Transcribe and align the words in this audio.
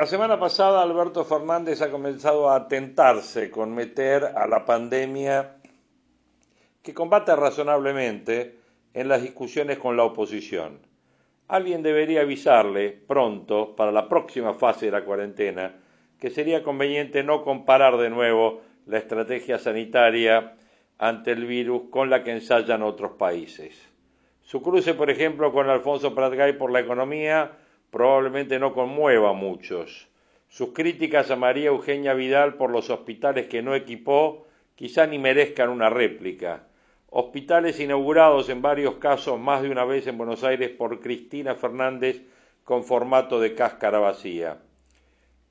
La 0.00 0.06
semana 0.06 0.40
pasada 0.40 0.80
Alberto 0.80 1.26
Fernández 1.26 1.82
ha 1.82 1.90
comenzado 1.90 2.50
a 2.50 2.68
tentarse 2.68 3.50
con 3.50 3.74
meter 3.74 4.24
a 4.34 4.46
la 4.46 4.64
pandemia 4.64 5.56
que 6.82 6.94
combate 6.94 7.36
razonablemente 7.36 8.56
en 8.94 9.08
las 9.08 9.20
discusiones 9.20 9.76
con 9.76 9.98
la 9.98 10.04
oposición. 10.04 10.78
Alguien 11.48 11.82
debería 11.82 12.22
avisarle 12.22 12.92
pronto, 12.92 13.76
para 13.76 13.92
la 13.92 14.08
próxima 14.08 14.54
fase 14.54 14.86
de 14.86 14.92
la 14.92 15.04
cuarentena, 15.04 15.74
que 16.18 16.30
sería 16.30 16.62
conveniente 16.62 17.22
no 17.22 17.44
comparar 17.44 17.98
de 17.98 18.08
nuevo 18.08 18.62
la 18.86 18.96
estrategia 18.96 19.58
sanitaria 19.58 20.56
ante 20.96 21.32
el 21.32 21.44
virus 21.44 21.90
con 21.90 22.08
la 22.08 22.24
que 22.24 22.32
ensayan 22.32 22.82
otros 22.82 23.18
países. 23.18 23.78
Su 24.40 24.62
cruce, 24.62 24.94
por 24.94 25.10
ejemplo, 25.10 25.52
con 25.52 25.68
Alfonso 25.68 26.14
Pratgay 26.14 26.56
por 26.56 26.72
la 26.72 26.80
economía 26.80 27.50
probablemente 27.90 28.58
no 28.58 28.72
conmueva 28.72 29.30
a 29.30 29.34
muchos. 29.34 30.08
Sus 30.48 30.72
críticas 30.72 31.30
a 31.30 31.36
María 31.36 31.68
Eugenia 31.68 32.14
Vidal 32.14 32.54
por 32.54 32.70
los 32.70 32.90
hospitales 32.90 33.46
que 33.46 33.62
no 33.62 33.74
equipó 33.74 34.46
quizá 34.74 35.06
ni 35.06 35.18
merezcan 35.18 35.68
una 35.68 35.90
réplica. 35.90 36.64
Hospitales 37.10 37.80
inaugurados 37.80 38.48
en 38.48 38.62
varios 38.62 38.94
casos 38.94 39.38
más 39.38 39.62
de 39.62 39.70
una 39.70 39.84
vez 39.84 40.06
en 40.06 40.16
Buenos 40.16 40.42
Aires 40.44 40.70
por 40.70 41.00
Cristina 41.00 41.54
Fernández 41.54 42.22
con 42.64 42.84
formato 42.84 43.40
de 43.40 43.54
cáscara 43.54 43.98
vacía. 43.98 44.58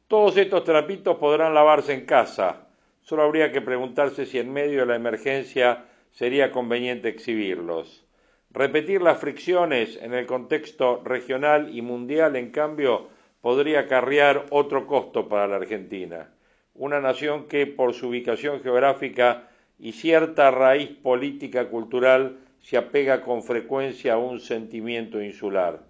Todos 0.08 0.38
estos 0.38 0.64
trapitos 0.64 1.18
podrán 1.18 1.54
lavarse 1.54 1.94
en 1.94 2.06
casa. 2.06 2.68
Solo 3.02 3.24
habría 3.24 3.52
que 3.52 3.62
preguntarse 3.62 4.26
si 4.26 4.40
en 4.40 4.52
medio 4.52 4.80
de 4.80 4.86
la 4.88 4.96
emergencia 4.96 5.86
sería 6.12 6.52
conveniente 6.52 7.10
exhibirlos. 7.10 8.06
Repetir 8.52 9.04
las 9.04 9.20
fricciones 9.20 10.00
en 10.02 10.16
el 10.16 10.26
contexto 10.26 11.04
regional 11.06 11.70
y 11.72 11.84
mundial, 11.84 12.36
en 12.36 12.50
cambio, 12.50 13.08
podría 13.42 13.82
acarrear 13.82 14.48
otro 14.50 14.88
costo 14.88 15.30
para 15.30 15.48
la 15.48 15.58
Argentina, 15.58 16.32
una 16.74 17.00
nación 17.00 17.48
que, 17.48 17.68
por 17.68 17.94
su 17.94 18.08
ubicación 18.08 18.62
geográfica 18.62 19.50
y 19.78 19.92
cierta 19.92 20.50
raíz 20.50 20.90
política 20.90 21.68
cultural, 21.70 22.38
se 22.60 22.76
apega 22.76 23.22
con 23.22 23.44
frecuencia 23.44 24.14
a 24.14 24.18
un 24.18 24.40
sentimiento 24.40 25.22
insular. 25.22 25.82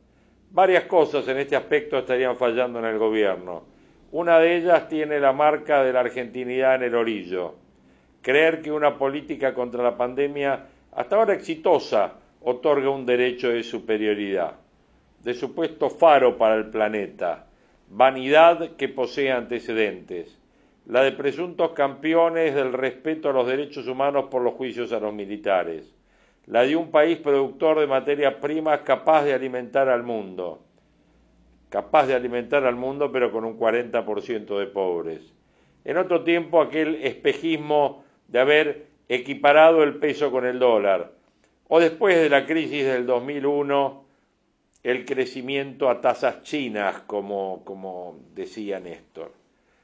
Varias 0.52 0.84
cosas 0.84 1.26
en 1.30 1.38
este 1.38 1.56
aspecto 1.56 1.98
estarían 1.98 2.36
fallando 2.36 2.80
en 2.80 2.86
el 2.86 2.98
gobierno. 2.98 3.64
Una 4.12 4.38
de 4.38 4.58
ellas 4.58 4.90
tiene 4.90 5.22
la 5.22 5.32
marca 5.32 5.82
de 5.84 5.94
la 5.94 6.02
argentinidad 6.02 6.76
en 6.76 6.84
el 6.84 6.96
orillo. 6.96 7.56
Creer 8.22 8.62
que 8.62 8.72
una 8.72 8.98
política 8.98 9.54
contra 9.54 9.82
la 9.82 9.96
pandemia, 9.96 10.66
hasta 10.92 11.16
ahora 11.16 11.34
exitosa, 11.34 12.19
otorga 12.42 12.90
un 12.90 13.06
derecho 13.06 13.50
de 13.50 13.64
superioridad, 13.64 14.56
de 15.24 15.34
supuesto 15.34 15.90
faro 15.90 16.38
para 16.38 16.56
el 16.56 16.70
planeta, 16.70 17.48
vanidad 17.90 18.76
que 18.76 18.88
posee 18.88 19.32
antecedentes, 19.32 20.40
la 20.86 21.04
de 21.04 21.12
presuntos 21.12 21.72
campeones 21.72 22.56
del 22.56 22.74
respeto 22.74 23.30
a 23.30 23.34
los 23.34 23.48
derechos 23.48 23.88
humanos 23.88 24.26
por 24.32 24.42
los 24.42 24.54
juicios 24.54 24.92
a 24.92 25.00
los 25.00 25.14
militares, 25.14 25.94
la 26.46 26.64
de 26.64 26.76
un 26.76 26.90
país 26.90 27.18
productor 27.18 27.80
de 27.80 27.88
materias 27.88 28.36
primas 28.36 28.82
capaz 28.82 29.24
de 29.24 29.34
alimentar 29.34 29.90
al 29.90 30.04
mundo, 30.04 30.64
capaz 31.70 32.08
de 32.08 32.16
alimentar 32.16 32.66
al 32.66 32.76
mundo 32.76 33.12
pero 33.12 33.32
con 33.32 33.46
un 33.46 33.60
40% 33.60 34.58
de 34.58 34.66
pobres. 34.68 35.34
En 35.86 35.98
otro 35.98 36.24
tiempo 36.24 36.62
aquel 36.62 36.96
espejismo 37.04 38.04
de 38.28 38.40
haber 38.40 38.88
equiparado 39.08 39.84
el 39.84 39.96
peso 39.96 40.32
con 40.32 40.46
el 40.46 40.60
dólar, 40.60 41.12
o 41.70 41.80
después 41.80 42.18
de 42.18 42.30
la 42.30 42.46
crisis 42.46 42.84
del 42.84 43.06
2001, 43.06 44.04
el 44.82 45.06
crecimiento 45.06 45.90
a 45.90 46.02
tasas 46.02 46.42
chinas, 46.42 47.02
como, 47.06 47.64
como 47.64 48.20
decía 48.34 48.80
Néstor. 48.80 49.32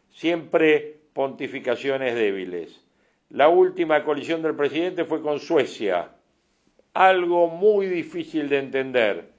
Siempre 0.10 0.98
pontificaciones 1.14 2.16
débiles. 2.16 2.84
La 3.30 3.50
última 3.50 4.04
colisión 4.04 4.42
del 4.42 4.56
presidente 4.56 5.06
fue 5.06 5.22
con 5.22 5.40
Suecia, 5.40 6.10
algo 6.96 7.50
muy 7.50 7.86
difícil 7.86 8.50
de 8.50 8.60
entender, 8.60 9.30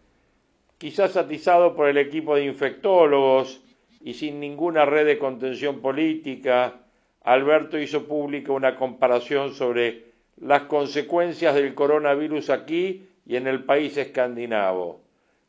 quizás 0.78 1.16
atizado 1.16 1.74
por 1.74 1.88
el 1.88 1.98
equipo 1.98 2.36
de 2.36 2.44
infectólogos 2.44 3.60
y 4.00 4.14
sin 4.14 4.38
ninguna 4.38 4.84
red 4.84 5.06
de 5.06 5.18
contención 5.18 5.80
política, 5.80 6.74
Alberto 7.22 7.76
hizo 7.76 8.06
pública 8.06 8.52
una 8.52 8.76
comparación 8.76 9.52
sobre 9.52 10.05
las 10.36 10.62
consecuencias 10.62 11.54
del 11.54 11.74
coronavirus 11.74 12.50
aquí 12.50 13.08
y 13.26 13.36
en 13.36 13.46
el 13.46 13.64
país 13.64 13.96
escandinavo. 13.96 15.00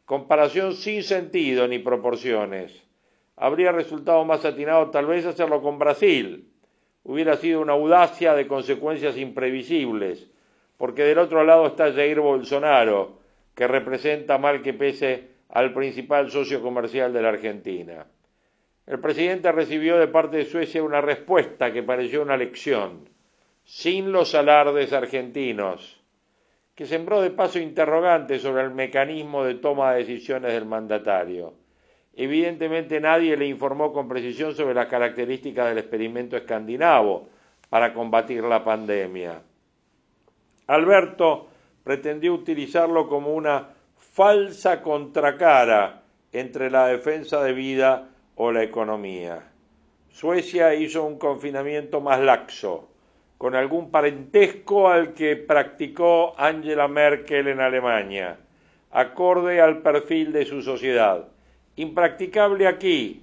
Comparación 0.06 0.74
sin 0.74 1.04
sentido 1.04 1.68
ni 1.68 1.80
proporciones. 1.80 2.84
Habría 3.36 3.72
resultado 3.72 4.24
más 4.24 4.46
atinado 4.46 4.90
tal 4.90 5.06
vez 5.06 5.26
hacerlo 5.26 5.62
con 5.62 5.78
Brasil. 5.78 6.48
Hubiera 7.04 7.36
sido 7.38 7.62
una 7.62 7.74
audacia 7.74 8.34
de 8.34 8.48
consecuencias 8.48 9.18
imprevisibles, 9.18 10.28
porque 10.78 11.04
del 11.04 11.20
otro 11.20 11.44
lado 11.44 11.68
está 11.68 11.92
Jair 11.92 12.20
Bolsonaro, 12.20 13.20
que 13.56 13.68
representa 13.68 14.38
mal 14.38 14.62
que 14.62 14.74
pese 14.74 15.28
al 15.50 15.74
principal 15.74 16.32
socio 16.32 16.62
comercial 16.62 17.14
de 17.14 17.22
la 17.22 17.30
Argentina. 17.30 18.06
El 18.86 19.00
presidente 19.00 19.52
recibió 19.52 19.98
de 19.98 20.08
parte 20.08 20.38
de 20.38 20.46
Suecia 20.46 20.82
una 20.82 21.02
respuesta 21.02 21.74
que 21.74 21.84
pareció 21.84 22.22
una 22.22 22.38
lección 22.38 23.17
sin 23.68 24.14
los 24.14 24.34
alardes 24.34 24.94
argentinos, 24.94 26.02
que 26.74 26.86
sembró 26.86 27.22
de 27.22 27.32
paso 27.32 27.60
interrogantes 27.60 28.42
sobre 28.42 28.64
el 28.64 28.72
mecanismo 28.72 29.44
de 29.44 29.56
toma 29.56 29.92
de 29.92 30.00
decisiones 30.00 30.54
del 30.54 30.66
mandatario. 30.66 31.54
Evidentemente 32.16 33.02
nadie 33.02 33.36
le 33.36 33.46
informó 33.46 33.92
con 33.92 34.08
precisión 34.08 34.56
sobre 34.56 34.74
las 34.74 34.88
características 34.88 35.68
del 35.68 35.80
experimento 35.80 36.38
escandinavo 36.38 37.28
para 37.70 37.94
combatir 37.94 38.42
la 38.46 38.64
pandemia. 38.64 39.42
Alberto 40.68 41.48
pretendió 41.84 42.34
utilizarlo 42.34 43.10
como 43.10 43.34
una 43.34 43.68
falsa 43.98 44.82
contracara 44.82 46.04
entre 46.32 46.72
la 46.72 46.88
defensa 46.88 47.44
de 47.44 47.52
vida 47.52 48.12
o 48.36 48.50
la 48.50 48.64
economía. 48.64 49.52
Suecia 50.10 50.74
hizo 50.74 51.04
un 51.04 51.20
confinamiento 51.20 52.00
más 52.00 52.22
laxo, 52.22 52.88
con 53.38 53.56
algún 53.56 53.92
parentesco 53.92 54.90
al 54.90 55.14
que 55.14 55.36
practicó 55.36 56.34
Angela 56.40 56.88
Merkel 56.88 57.48
en 57.48 57.60
Alemania, 57.60 58.38
acorde 58.92 59.62
al 59.62 59.82
perfil 59.82 60.32
de 60.32 60.46
su 60.46 60.62
sociedad. 60.62 61.28
Impracticable 61.76 62.68
aquí, 62.68 63.22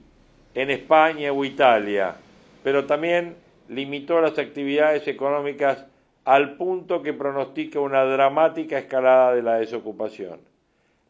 en 0.54 0.70
España 0.70 1.32
o 1.32 1.44
Italia, 1.44 2.14
pero 2.62 2.84
también 2.84 3.36
limitó 3.68 4.20
las 4.20 4.38
actividades 4.38 5.08
económicas 5.08 5.84
al 6.24 6.56
punto 6.56 7.02
que 7.02 7.12
pronostica 7.12 7.80
una 7.80 8.04
dramática 8.04 8.78
escalada 8.78 9.34
de 9.34 9.42
la 9.42 9.54
desocupación. 9.56 10.40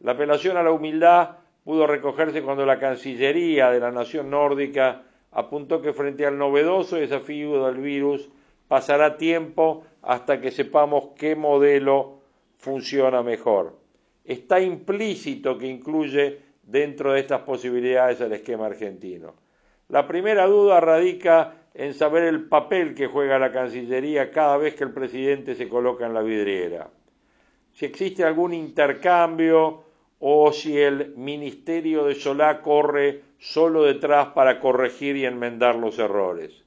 La 0.01 0.13
apelación 0.13 0.57
a 0.57 0.63
la 0.63 0.73
humildad 0.73 1.31
pudo 1.63 1.87
recogerse 1.87 2.43
cuando 2.43 2.67
la 2.67 2.79
Cancillería 2.79 3.71
de 3.71 3.81
la 3.81 3.91
nación 3.91 4.31
nórdica 4.31 5.03
apuntó 5.31 5.83
que 5.83 5.93
frente 5.93 6.27
al 6.27 6.39
novedoso 6.39 6.97
desafío 6.97 7.67
del 7.67 7.77
virus 7.77 8.29
pasará 8.69 9.17
tiempo 9.17 9.85
hasta 10.03 10.41
que 10.41 10.51
sepamos 10.51 11.11
qué 11.17 11.37
modelo 11.37 12.21
funciona 12.59 13.23
mejor. 13.23 13.79
Está 14.25 14.61
implícito 14.61 15.59
que 15.59 15.67
incluye 15.67 16.41
dentro 16.63 17.13
de 17.13 17.21
estas 17.21 17.43
posibilidades 17.43 18.21
el 18.21 18.33
esquema 18.33 18.67
argentino. 18.67 19.35
La 19.89 20.07
primera 20.07 20.47
duda 20.47 20.81
radica 20.81 21.55
en 21.75 21.93
saber 21.93 22.25
el 22.25 22.45
papel 22.49 22.95
que 22.95 23.07
juega 23.07 23.39
la 23.39 23.53
Cancillería 23.53 24.31
cada 24.31 24.57
vez 24.57 24.75
que 24.75 24.85
el 24.85 24.93
presidente 24.93 25.55
se 25.55 25.69
coloca 25.69 26.07
en 26.07 26.15
la 26.15 26.23
vidriera. 26.23 26.89
Si 27.73 27.85
existe 27.85 28.25
algún 28.25 28.55
intercambio 28.55 29.85
o 30.21 30.53
si 30.53 30.79
el 30.79 31.15
Ministerio 31.17 32.05
de 32.05 32.15
Solá 32.15 32.63
corre 32.63 33.23
solo 33.39 33.83
detrás 33.83 34.29
para 34.29 34.61
corregir 34.61 35.17
y 35.17 35.27
enmendar 35.27 35.75
los 35.75 35.99
errores. 35.99 36.64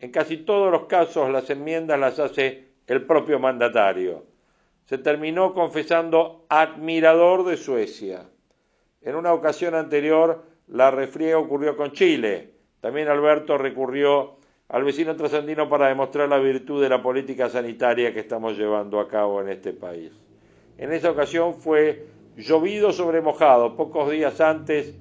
En 0.00 0.10
casi 0.10 0.38
todos 0.38 0.70
los 0.70 0.86
casos 0.86 1.30
las 1.30 1.48
enmiendas 1.50 1.98
las 1.98 2.18
hace 2.18 2.68
el 2.86 3.02
propio 3.06 3.38
mandatario. 3.38 4.24
Se 4.86 4.98
terminó 4.98 5.54
confesando 5.54 6.44
admirador 6.48 7.44
de 7.44 7.56
Suecia. 7.56 8.28
En 9.00 9.14
una 9.16 9.32
ocasión 9.32 9.74
anterior 9.74 10.44
la 10.68 10.90
refriega 10.90 11.38
ocurrió 11.38 11.76
con 11.76 11.92
Chile. 11.92 12.50
También 12.80 13.08
Alberto 13.08 13.56
recurrió 13.56 14.36
al 14.68 14.84
vecino 14.84 15.16
trasandino 15.16 15.68
para 15.68 15.88
demostrar 15.88 16.28
la 16.28 16.38
virtud 16.38 16.82
de 16.82 16.88
la 16.88 17.02
política 17.02 17.48
sanitaria 17.48 18.12
que 18.12 18.20
estamos 18.20 18.56
llevando 18.58 19.00
a 19.00 19.08
cabo 19.08 19.40
en 19.40 19.48
este 19.48 19.72
país. 19.72 20.12
En 20.78 20.92
esa 20.92 21.10
ocasión 21.10 21.54
fue 21.54 22.06
llovido 22.36 22.92
sobre 22.92 23.20
mojado. 23.20 23.76
Pocos 23.76 24.10
días 24.10 24.40
antes, 24.40 24.94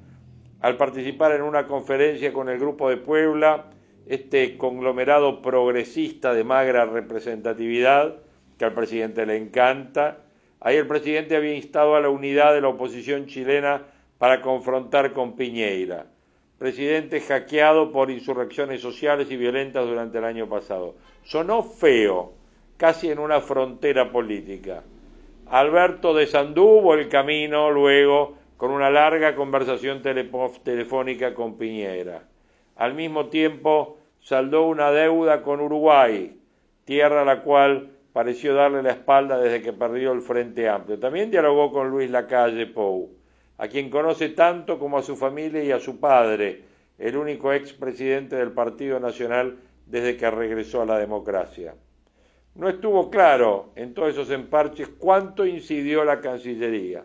al 0.62 0.78
participar 0.78 1.32
en 1.34 1.42
una 1.42 1.68
conferencia 1.68 2.32
con 2.32 2.50
el 2.50 2.60
Grupo 2.60 2.90
de 2.90 2.98
Puebla, 2.98 3.66
este 4.08 4.58
conglomerado 4.58 5.42
progresista 5.42 6.34
de 6.34 6.44
magra 6.44 6.86
representatividad, 6.86 8.18
que 8.58 8.66
al 8.66 8.74
presidente 8.74 9.26
le 9.26 9.38
encanta, 9.38 10.20
ahí 10.60 10.76
el 10.78 10.88
presidente 10.88 11.36
había 11.36 11.56
instado 11.56 11.96
a 11.96 12.02
la 12.02 12.10
unidad 12.10 12.54
de 12.54 12.62
la 12.62 12.70
oposición 12.70 13.28
chilena 13.28 13.84
para 14.18 14.42
confrontar 14.42 15.14
con 15.14 15.36
Piñeira, 15.36 16.06
presidente 16.58 17.22
hackeado 17.22 17.92
por 17.92 18.12
insurrecciones 18.12 18.82
sociales 18.82 19.30
y 19.32 19.38
violentas 19.38 19.86
durante 19.86 20.18
el 20.18 20.26
año 20.26 20.48
pasado. 20.48 20.96
Sonó 21.24 21.64
feo, 21.64 22.34
casi 22.78 23.10
en 23.10 23.20
una 23.20 23.42
frontera 23.42 24.12
política. 24.12 24.84
Alberto 25.48 26.14
desanduvo 26.14 26.94
el 26.94 27.10
camino 27.10 27.70
luego 27.72 28.38
con 28.58 28.72
una 28.72 28.90
larga 28.90 29.36
conversación 29.36 30.02
telefónica 30.02 31.34
con 31.34 31.58
Piñera. 31.58 32.24
Al 32.76 32.94
mismo 32.94 33.28
tiempo, 33.28 33.98
saldó 34.20 34.68
una 34.68 34.92
deuda 34.92 35.44
con 35.44 35.60
Uruguay, 35.60 36.40
tierra 36.86 37.22
a 37.22 37.26
la 37.26 37.44
cual 37.44 37.92
pareció 38.14 38.54
darle 38.54 38.84
la 38.84 38.92
espalda 38.92 39.38
desde 39.38 39.62
que 39.62 39.74
perdió 39.74 40.12
el 40.12 40.22
Frente 40.22 40.70
Amplio. 40.70 41.00
También 41.00 41.32
dialogó 41.32 41.72
con 41.72 41.90
Luis 41.90 42.10
Lacalle 42.10 42.68
Pou, 42.68 43.12
a 43.58 43.68
quien 43.68 43.90
conoce 43.90 44.30
tanto 44.30 44.80
como 44.80 44.98
a 44.98 45.04
su 45.04 45.16
familia 45.16 45.64
y 45.64 45.72
a 45.72 45.80
su 45.80 46.00
padre, 46.00 46.62
el 46.98 47.18
único 47.18 47.52
expresidente 47.52 48.36
del 48.36 48.52
Partido 48.52 49.00
Nacional 49.00 49.58
desde 49.86 50.16
que 50.16 50.30
regresó 50.30 50.82
a 50.84 50.86
la 50.86 50.98
democracia. 50.98 51.76
No 52.56 52.70
estuvo 52.70 53.10
claro 53.10 53.72
en 53.76 53.94
todos 53.94 54.10
esos 54.10 54.30
emparches 54.30 54.88
cuánto 54.88 55.46
incidió 55.46 56.06
la 56.06 56.22
Cancillería. 56.22 57.04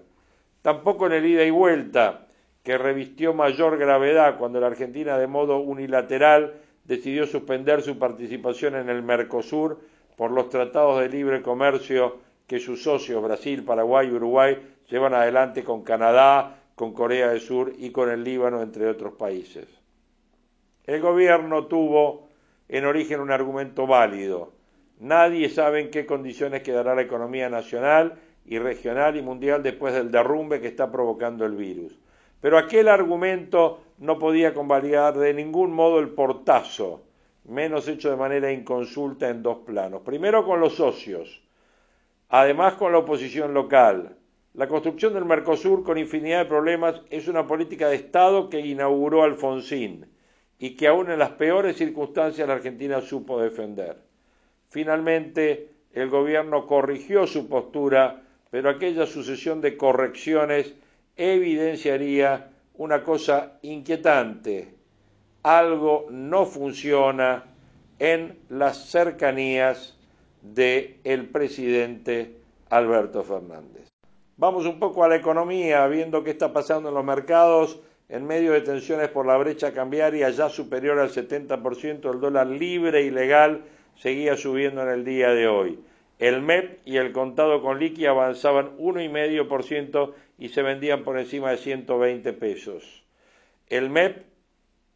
Tampoco 0.60 1.06
en 1.06 1.12
el 1.12 1.26
ida 1.26 1.44
y 1.44 1.50
vuelta, 1.50 2.27
que 2.62 2.78
revistió 2.78 3.34
mayor 3.34 3.78
gravedad 3.78 4.38
cuando 4.38 4.60
la 4.60 4.66
Argentina 4.66 5.16
de 5.18 5.26
modo 5.26 5.58
unilateral 5.58 6.54
decidió 6.84 7.26
suspender 7.26 7.82
su 7.82 7.98
participación 7.98 8.76
en 8.76 8.88
el 8.88 9.02
Mercosur 9.02 9.80
por 10.16 10.30
los 10.30 10.50
tratados 10.50 11.00
de 11.00 11.08
libre 11.08 11.42
comercio 11.42 12.18
que 12.46 12.58
sus 12.58 12.82
socios 12.82 13.22
Brasil, 13.22 13.64
Paraguay 13.64 14.08
y 14.08 14.12
Uruguay 14.12 14.56
llevan 14.88 15.14
adelante 15.14 15.64
con 15.64 15.82
Canadá, 15.82 16.62
con 16.74 16.92
Corea 16.92 17.28
del 17.28 17.40
Sur 17.40 17.72
y 17.78 17.90
con 17.90 18.10
el 18.10 18.24
Líbano, 18.24 18.62
entre 18.62 18.88
otros 18.88 19.14
países. 19.14 19.66
El 20.84 21.00
gobierno 21.00 21.66
tuvo 21.66 22.28
en 22.68 22.84
origen 22.86 23.20
un 23.20 23.30
argumento 23.30 23.86
válido 23.86 24.58
Nadie 25.00 25.48
sabe 25.48 25.80
en 25.80 25.90
qué 25.90 26.06
condiciones 26.06 26.62
quedará 26.62 26.94
la 26.94 27.02
economía 27.02 27.48
nacional 27.48 28.18
y 28.44 28.58
regional 28.58 29.16
y 29.16 29.22
mundial 29.22 29.62
después 29.62 29.94
del 29.94 30.10
derrumbe 30.10 30.60
que 30.60 30.66
está 30.66 30.90
provocando 30.90 31.44
el 31.44 31.54
virus. 31.54 31.96
Pero 32.40 32.58
aquel 32.58 32.88
argumento 32.88 33.80
no 33.98 34.18
podía 34.18 34.54
convalidar 34.54 35.16
de 35.16 35.34
ningún 35.34 35.72
modo 35.72 35.98
el 35.98 36.10
portazo, 36.10 37.02
menos 37.44 37.88
hecho 37.88 38.10
de 38.10 38.16
manera 38.16 38.52
inconsulta 38.52 39.28
en 39.28 39.42
dos 39.42 39.58
planos. 39.66 40.02
Primero 40.02 40.44
con 40.44 40.60
los 40.60 40.74
socios, 40.74 41.42
además 42.28 42.74
con 42.74 42.92
la 42.92 42.98
oposición 42.98 43.54
local. 43.54 44.16
La 44.54 44.68
construcción 44.68 45.14
del 45.14 45.24
Mercosur 45.24 45.84
con 45.84 45.98
infinidad 45.98 46.40
de 46.40 46.48
problemas 46.48 47.00
es 47.10 47.28
una 47.28 47.46
política 47.46 47.88
de 47.88 47.96
Estado 47.96 48.48
que 48.48 48.60
inauguró 48.60 49.22
Alfonsín 49.22 50.06
y 50.58 50.76
que 50.76 50.88
aún 50.88 51.10
en 51.10 51.18
las 51.18 51.30
peores 51.30 51.76
circunstancias 51.76 52.46
la 52.46 52.54
Argentina 52.54 53.00
supo 53.00 53.40
defender. 53.40 53.96
Finalmente, 54.68 55.70
el 55.92 56.10
gobierno 56.10 56.66
corrigió 56.66 57.26
su 57.26 57.48
postura, 57.48 58.22
pero 58.50 58.68
aquella 58.68 59.06
sucesión 59.06 59.60
de 59.60 59.76
correcciones 59.76 60.74
evidenciaría 61.18 62.48
una 62.74 63.02
cosa 63.02 63.58
inquietante. 63.62 64.74
Algo 65.42 66.06
no 66.10 66.46
funciona 66.46 67.44
en 67.98 68.38
las 68.48 68.86
cercanías 68.86 69.98
del 70.40 71.28
presidente 71.30 72.36
Alberto 72.70 73.22
Fernández. 73.24 73.88
Vamos 74.36 74.66
un 74.66 74.78
poco 74.78 75.02
a 75.04 75.08
la 75.08 75.16
economía, 75.16 75.86
viendo 75.88 76.22
qué 76.22 76.30
está 76.30 76.52
pasando 76.52 76.88
en 76.88 76.94
los 76.94 77.04
mercados 77.04 77.80
en 78.08 78.24
medio 78.24 78.52
de 78.52 78.60
tensiones 78.60 79.08
por 79.08 79.26
la 79.26 79.36
brecha 79.36 79.74
cambiaria 79.74 80.30
ya 80.30 80.48
superior 80.48 80.98
al 80.98 81.10
70%, 81.10 82.10
el 82.10 82.20
dólar 82.20 82.46
libre 82.46 83.02
y 83.02 83.10
legal 83.10 83.64
seguía 83.96 84.36
subiendo 84.36 84.82
en 84.82 84.88
el 84.88 85.04
día 85.04 85.30
de 85.30 85.48
hoy. 85.48 85.80
El 86.18 86.40
MEP 86.42 86.80
y 86.84 86.96
el 86.96 87.12
contado 87.12 87.60
con 87.62 87.78
liqui 87.78 88.06
avanzaban 88.06 88.76
1,5% 88.78 90.14
y 90.38 90.48
se 90.50 90.62
vendían 90.62 91.02
por 91.02 91.18
encima 91.18 91.50
de 91.50 91.58
120 91.58 92.32
pesos. 92.34 93.02
El 93.66 93.90
MEP 93.90 94.24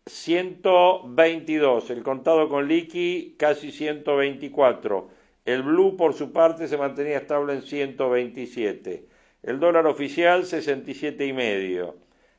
122, 0.07 1.91
el 1.91 2.03
contado 2.03 2.49
con 2.49 2.69
liqui 2.69 3.35
casi 3.39 3.71
124. 3.71 5.09
El 5.45 5.63
blue 5.63 5.97
por 5.97 6.15
su 6.15 6.33
parte 6.33 6.69
se 6.69 6.79
mantenía 6.79 7.19
estable 7.19 7.55
en 7.55 7.63
127. 7.63 9.07
El 9.43 9.59
dólar 9.59 9.87
oficial 9.87 10.45
67 10.45 11.27
y 11.27 11.33
medio. 11.33 11.97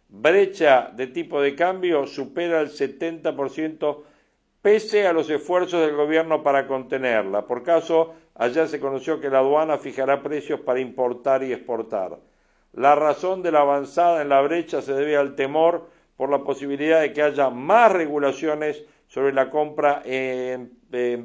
Brecha 0.08 0.92
de 0.96 1.08
tipo 1.08 1.42
de 1.42 1.56
cambio 1.56 2.08
supera 2.08 2.62
el 2.62 2.70
70% 2.70 4.04
pese 4.62 5.06
a 5.06 5.14
los 5.14 5.30
esfuerzos 5.30 5.86
del 5.86 5.96
gobierno 5.96 6.42
para 6.42 6.68
contenerla. 6.68 7.46
Por 7.46 7.64
caso, 7.64 8.14
ayer 8.36 8.68
se 8.70 8.80
conoció 8.80 9.20
que 9.20 9.30
la 9.30 9.40
aduana 9.40 9.78
fijará 9.78 10.24
precios 10.24 10.62
para 10.62 10.80
importar 10.80 11.44
y 11.44 11.52
exportar. 11.52 12.18
La 12.74 12.96
razón 12.96 13.44
de 13.44 13.52
la 13.52 13.62
avanzada 13.62 14.24
en 14.24 14.30
la 14.30 14.42
brecha 14.42 14.82
se 14.82 14.94
debe 14.94 15.16
al 15.16 15.36
temor 15.36 15.88
por 16.18 16.30
la 16.30 16.40
posibilidad 16.44 17.02
de 17.02 17.14
que 17.14 17.22
haya 17.22 17.52
más 17.52 17.92
regulaciones 17.92 18.84
sobre 19.08 19.32
la 19.32 19.52
compra 19.52 20.02
en, 20.06 20.72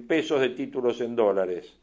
pesos 0.07 0.43
de 0.43 0.51
títulos 0.51 1.01
en 1.01 1.17
dólares. 1.17 1.75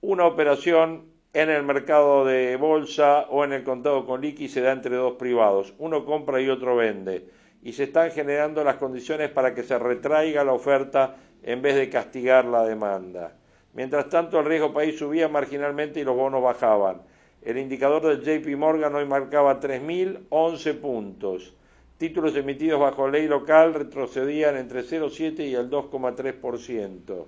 Una 0.00 0.26
operación 0.26 1.06
en 1.32 1.50
el 1.50 1.64
mercado 1.64 2.24
de 2.24 2.54
bolsa 2.54 3.26
o 3.30 3.42
en 3.44 3.52
el 3.52 3.64
contado 3.64 4.06
con 4.06 4.20
liqui 4.20 4.46
se 4.46 4.60
da 4.60 4.70
entre 4.70 4.94
dos 4.94 5.14
privados. 5.14 5.74
Uno 5.78 6.04
compra 6.04 6.40
y 6.40 6.48
otro 6.48 6.76
vende 6.76 7.28
y 7.64 7.72
se 7.72 7.84
están 7.84 8.12
generando 8.12 8.62
las 8.62 8.76
condiciones 8.76 9.30
para 9.30 9.54
que 9.54 9.64
se 9.64 9.76
retraiga 9.76 10.44
la 10.44 10.52
oferta 10.52 11.16
en 11.42 11.62
vez 11.62 11.74
de 11.74 11.90
castigar 11.90 12.44
la 12.44 12.62
demanda. 12.62 13.32
Mientras 13.72 14.08
tanto, 14.08 14.38
el 14.38 14.46
riesgo 14.46 14.72
país 14.72 14.96
subía 14.96 15.28
marginalmente 15.28 15.98
y 15.98 16.04
los 16.04 16.14
bonos 16.14 16.42
bajaban. 16.42 17.02
El 17.44 17.58
indicador 17.58 18.06
del 18.06 18.22
JP 18.22 18.56
Morgan 18.56 18.94
hoy 18.94 19.04
marcaba 19.04 19.60
3.011 19.60 20.80
puntos. 20.80 21.52
Títulos 21.98 22.34
emitidos 22.36 22.80
bajo 22.80 23.06
ley 23.06 23.28
local 23.28 23.74
retrocedían 23.74 24.56
entre 24.56 24.80
0,7 24.82 25.46
y 25.46 25.54
el 25.54 25.68
2,3%. 25.68 27.26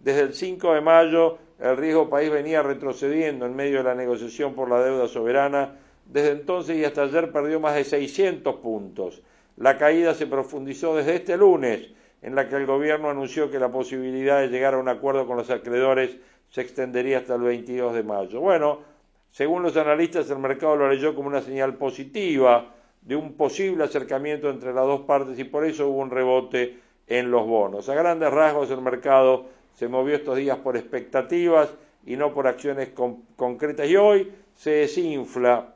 Desde 0.00 0.20
el 0.20 0.34
5 0.34 0.74
de 0.74 0.80
mayo, 0.82 1.38
el 1.58 1.74
riesgo 1.78 2.10
país 2.10 2.30
venía 2.30 2.62
retrocediendo 2.62 3.46
en 3.46 3.56
medio 3.56 3.78
de 3.78 3.84
la 3.84 3.94
negociación 3.94 4.54
por 4.54 4.68
la 4.68 4.84
deuda 4.84 5.08
soberana. 5.08 5.76
Desde 6.04 6.32
entonces 6.32 6.76
y 6.76 6.84
hasta 6.84 7.04
ayer 7.04 7.32
perdió 7.32 7.58
más 7.58 7.76
de 7.76 7.84
600 7.84 8.56
puntos. 8.56 9.22
La 9.56 9.78
caída 9.78 10.12
se 10.12 10.26
profundizó 10.26 10.94
desde 10.94 11.14
este 11.14 11.38
lunes, 11.38 11.88
en 12.20 12.34
la 12.34 12.46
que 12.46 12.56
el 12.56 12.66
gobierno 12.66 13.08
anunció 13.08 13.50
que 13.50 13.58
la 13.58 13.70
posibilidad 13.72 14.38
de 14.38 14.48
llegar 14.48 14.74
a 14.74 14.78
un 14.78 14.90
acuerdo 14.90 15.26
con 15.26 15.38
los 15.38 15.48
acreedores 15.48 16.14
se 16.50 16.60
extendería 16.60 17.18
hasta 17.18 17.36
el 17.36 17.40
22 17.40 17.94
de 17.94 18.02
mayo. 18.02 18.40
Bueno, 18.40 18.95
según 19.36 19.62
los 19.62 19.76
analistas, 19.76 20.30
el 20.30 20.38
mercado 20.38 20.76
lo 20.76 20.88
leyó 20.88 21.14
como 21.14 21.28
una 21.28 21.42
señal 21.42 21.74
positiva 21.74 22.72
de 23.02 23.16
un 23.16 23.34
posible 23.34 23.84
acercamiento 23.84 24.48
entre 24.48 24.72
las 24.72 24.86
dos 24.86 25.02
partes 25.02 25.38
y 25.38 25.44
por 25.44 25.66
eso 25.66 25.88
hubo 25.88 25.98
un 25.98 26.10
rebote 26.10 26.78
en 27.06 27.30
los 27.30 27.46
bonos. 27.46 27.86
A 27.90 27.94
grandes 27.94 28.30
rasgos, 28.30 28.70
el 28.70 28.80
mercado 28.80 29.44
se 29.74 29.88
movió 29.88 30.16
estos 30.16 30.38
días 30.38 30.56
por 30.56 30.78
expectativas 30.78 31.68
y 32.06 32.16
no 32.16 32.32
por 32.32 32.46
acciones 32.46 32.92
concretas 33.36 33.86
y 33.86 33.96
hoy 33.96 34.32
se 34.54 34.70
desinfla 34.70 35.74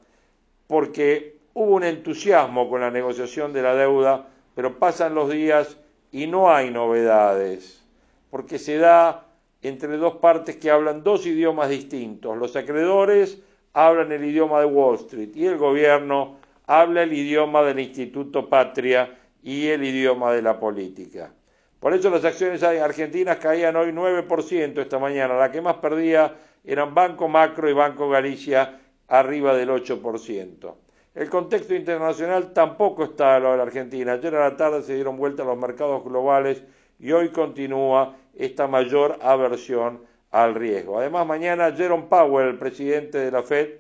porque 0.66 1.36
hubo 1.52 1.74
un 1.74 1.84
entusiasmo 1.84 2.70
con 2.70 2.80
la 2.80 2.90
negociación 2.90 3.52
de 3.52 3.60
la 3.60 3.74
deuda, 3.74 4.26
pero 4.54 4.78
pasan 4.78 5.14
los 5.14 5.30
días 5.30 5.76
y 6.12 6.26
no 6.26 6.50
hay 6.50 6.70
novedades, 6.70 7.84
porque 8.30 8.58
se 8.58 8.78
da 8.78 9.26
entre 9.60 9.98
dos 9.98 10.14
partes 10.14 10.56
que 10.56 10.70
hablan 10.70 11.04
dos 11.04 11.26
idiomas 11.26 11.68
distintos. 11.68 12.38
Los 12.38 12.56
acreedores 12.56 13.38
hablan 13.72 14.12
el 14.12 14.24
idioma 14.24 14.60
de 14.60 14.66
Wall 14.66 14.96
Street 14.96 15.30
y 15.34 15.46
el 15.46 15.58
gobierno 15.58 16.36
habla 16.66 17.02
el 17.02 17.12
idioma 17.12 17.62
del 17.62 17.80
Instituto 17.80 18.48
Patria 18.48 19.18
y 19.42 19.68
el 19.68 19.84
idioma 19.84 20.32
de 20.32 20.42
la 20.42 20.58
política. 20.58 21.32
Por 21.78 21.94
eso 21.94 22.10
las 22.10 22.24
acciones 22.24 22.62
argentinas 22.62 23.38
caían 23.38 23.74
hoy 23.76 23.90
9% 23.90 24.78
esta 24.80 24.98
mañana. 24.98 25.34
La 25.34 25.50
que 25.50 25.62
más 25.62 25.76
perdía 25.76 26.34
eran 26.62 26.94
Banco 26.94 27.26
Macro 27.26 27.70
y 27.70 27.72
Banco 27.72 28.08
Galicia 28.10 28.80
arriba 29.08 29.56
del 29.56 29.70
8%. 29.70 30.74
El 31.14 31.28
contexto 31.28 31.74
internacional 31.74 32.52
tampoco 32.52 33.02
está 33.04 33.36
a 33.36 33.40
la 33.40 33.62
Argentina. 33.62 34.12
Ayer 34.12 34.34
a 34.36 34.50
la 34.50 34.56
tarde 34.56 34.82
se 34.82 34.94
dieron 34.94 35.16
vuelta 35.16 35.42
los 35.42 35.58
mercados 35.58 36.04
globales 36.04 36.62
y 36.98 37.12
hoy 37.12 37.30
continúa 37.30 38.14
esta 38.34 38.68
mayor 38.68 39.18
aversión 39.22 40.02
al 40.30 40.54
riesgo. 40.54 40.98
Además, 40.98 41.26
mañana 41.26 41.72
Jerome 41.72 42.06
Powell, 42.08 42.48
el 42.48 42.58
presidente 42.58 43.18
de 43.18 43.30
la 43.30 43.42
Fed, 43.42 43.70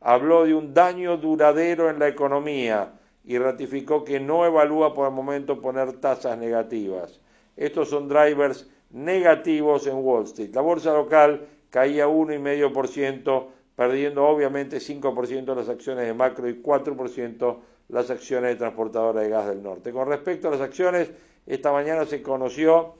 habló 0.00 0.44
de 0.44 0.54
un 0.54 0.74
daño 0.74 1.16
duradero 1.16 1.88
en 1.88 1.98
la 1.98 2.08
economía 2.08 2.92
y 3.24 3.38
ratificó 3.38 4.04
que 4.04 4.20
no 4.20 4.44
evalúa 4.44 4.94
por 4.94 5.08
el 5.08 5.14
momento 5.14 5.60
poner 5.60 5.94
tasas 5.94 6.36
negativas. 6.38 7.20
Estos 7.56 7.88
son 7.88 8.08
drivers 8.08 8.68
negativos 8.90 9.86
en 9.86 9.96
Wall 9.96 10.24
Street. 10.24 10.54
La 10.54 10.60
bolsa 10.60 10.92
local 10.92 11.46
caía 11.70 12.06
1,5%, 12.06 13.46
perdiendo 13.74 14.26
obviamente 14.26 14.78
5% 14.78 15.56
las 15.56 15.68
acciones 15.68 16.06
de 16.06 16.14
macro 16.14 16.48
y 16.48 16.62
4% 16.62 17.56
las 17.88 18.10
acciones 18.10 18.50
de 18.50 18.56
transportadora 18.56 19.22
de 19.22 19.28
gas 19.30 19.48
del 19.48 19.62
norte. 19.62 19.90
Con 19.90 20.08
respecto 20.08 20.48
a 20.48 20.50
las 20.50 20.60
acciones, 20.60 21.10
esta 21.46 21.72
mañana 21.72 22.04
se 22.04 22.22
conoció 22.22 22.94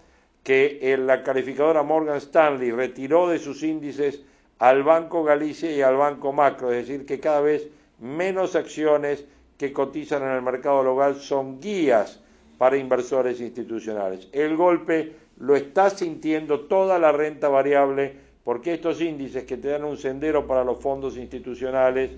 que 0.44 0.96
la 0.98 1.22
calificadora 1.22 1.82
Morgan 1.82 2.18
Stanley 2.18 2.70
retiró 2.70 3.28
de 3.28 3.38
sus 3.38 3.62
índices 3.62 4.22
al 4.58 4.82
Banco 4.82 5.24
Galicia 5.24 5.72
y 5.72 5.80
al 5.80 5.96
Banco 5.96 6.32
Macro, 6.32 6.70
es 6.70 6.86
decir, 6.86 7.06
que 7.06 7.18
cada 7.18 7.40
vez 7.40 7.66
menos 7.98 8.54
acciones 8.54 9.24
que 9.56 9.72
cotizan 9.72 10.22
en 10.22 10.30
el 10.30 10.42
mercado 10.42 10.82
local 10.82 11.16
son 11.16 11.60
guías 11.60 12.20
para 12.58 12.76
inversores 12.76 13.40
institucionales. 13.40 14.28
El 14.32 14.56
golpe 14.56 15.16
lo 15.38 15.56
está 15.56 15.90
sintiendo 15.90 16.60
toda 16.60 16.98
la 16.98 17.10
renta 17.10 17.48
variable 17.48 18.14
porque 18.44 18.74
estos 18.74 19.00
índices 19.00 19.44
que 19.44 19.56
te 19.56 19.68
dan 19.68 19.84
un 19.84 19.96
sendero 19.96 20.46
para 20.46 20.62
los 20.62 20.78
fondos 20.78 21.16
institucionales, 21.16 22.10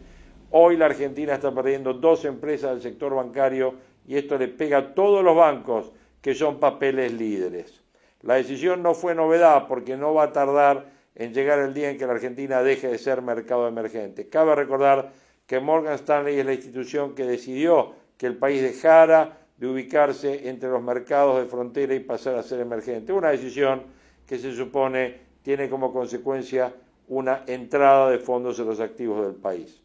hoy 0.50 0.76
la 0.76 0.86
Argentina 0.86 1.34
está 1.34 1.54
perdiendo 1.54 1.94
dos 1.94 2.24
empresas 2.24 2.72
del 2.72 2.82
sector 2.82 3.14
bancario 3.14 3.74
y 4.08 4.16
esto 4.16 4.36
le 4.36 4.48
pega 4.48 4.78
a 4.78 4.94
todos 4.94 5.24
los 5.24 5.36
bancos 5.36 5.92
que 6.20 6.34
son 6.34 6.58
papeles 6.58 7.12
líderes. 7.12 7.85
La 8.26 8.34
decisión 8.34 8.82
no 8.82 8.94
fue 8.94 9.14
novedad 9.14 9.66
porque 9.68 9.96
no 9.96 10.12
va 10.12 10.24
a 10.24 10.32
tardar 10.32 10.86
en 11.14 11.32
llegar 11.32 11.60
el 11.60 11.72
día 11.72 11.90
en 11.90 11.96
que 11.96 12.06
la 12.06 12.12
Argentina 12.12 12.62
deje 12.62 12.88
de 12.88 12.98
ser 12.98 13.22
mercado 13.22 13.68
emergente. 13.68 14.28
Cabe 14.28 14.54
recordar 14.54 15.12
que 15.46 15.60
Morgan 15.60 15.94
Stanley 15.94 16.38
es 16.40 16.44
la 16.44 16.52
institución 16.52 17.14
que 17.14 17.24
decidió 17.24 17.94
que 18.18 18.26
el 18.26 18.36
país 18.36 18.60
dejara 18.60 19.38
de 19.56 19.68
ubicarse 19.68 20.48
entre 20.48 20.68
los 20.68 20.82
mercados 20.82 21.40
de 21.40 21.48
frontera 21.48 21.94
y 21.94 22.00
pasar 22.00 22.34
a 22.34 22.42
ser 22.42 22.60
emergente. 22.60 23.12
Una 23.12 23.30
decisión 23.30 23.82
que 24.26 24.38
se 24.38 24.52
supone 24.52 25.20
tiene 25.42 25.70
como 25.70 25.92
consecuencia 25.92 26.74
una 27.08 27.44
entrada 27.46 28.10
de 28.10 28.18
fondos 28.18 28.58
en 28.58 28.66
los 28.66 28.80
activos 28.80 29.24
del 29.24 29.36
país. 29.36 29.80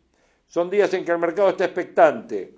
Son 0.47 0.69
días 0.69 0.93
en 0.93 1.05
que 1.05 1.11
el 1.11 1.19
mercado 1.19 1.49
está 1.49 1.65
expectante, 1.65 2.55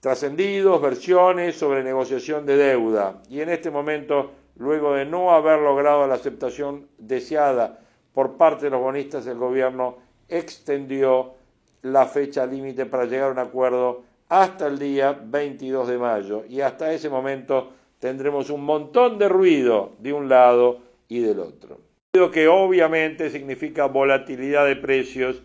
trascendidos, 0.00 0.80
versiones 0.80 1.56
sobre 1.56 1.82
negociación 1.82 2.46
de 2.46 2.56
deuda 2.56 3.20
y 3.28 3.40
en 3.40 3.48
este 3.48 3.70
momento, 3.70 4.30
luego 4.58 4.94
de 4.94 5.04
no 5.04 5.32
haber 5.32 5.60
logrado 5.60 6.06
la 6.06 6.14
aceptación 6.14 6.86
deseada 6.98 7.80
por 8.12 8.36
parte 8.36 8.66
de 8.66 8.70
los 8.70 8.80
bonistas, 8.80 9.26
el 9.26 9.38
gobierno 9.38 9.98
extendió 10.28 11.34
la 11.82 12.06
fecha 12.06 12.46
límite 12.46 12.86
para 12.86 13.04
llegar 13.04 13.28
a 13.28 13.32
un 13.32 13.38
acuerdo 13.38 14.02
hasta 14.28 14.66
el 14.66 14.78
día 14.78 15.12
22 15.12 15.88
de 15.88 15.98
mayo 15.98 16.44
y 16.48 16.60
hasta 16.60 16.92
ese 16.92 17.08
momento 17.08 17.72
tendremos 17.98 18.50
un 18.50 18.64
montón 18.64 19.18
de 19.18 19.28
ruido 19.28 19.92
de 19.98 20.12
un 20.12 20.28
lado 20.28 20.80
y 21.08 21.20
del 21.20 21.40
otro. 21.40 21.78
Ruido 22.14 22.30
que 22.30 22.48
obviamente 22.48 23.30
significa 23.30 23.86
volatilidad 23.86 24.66
de 24.66 24.76
precios 24.76 25.42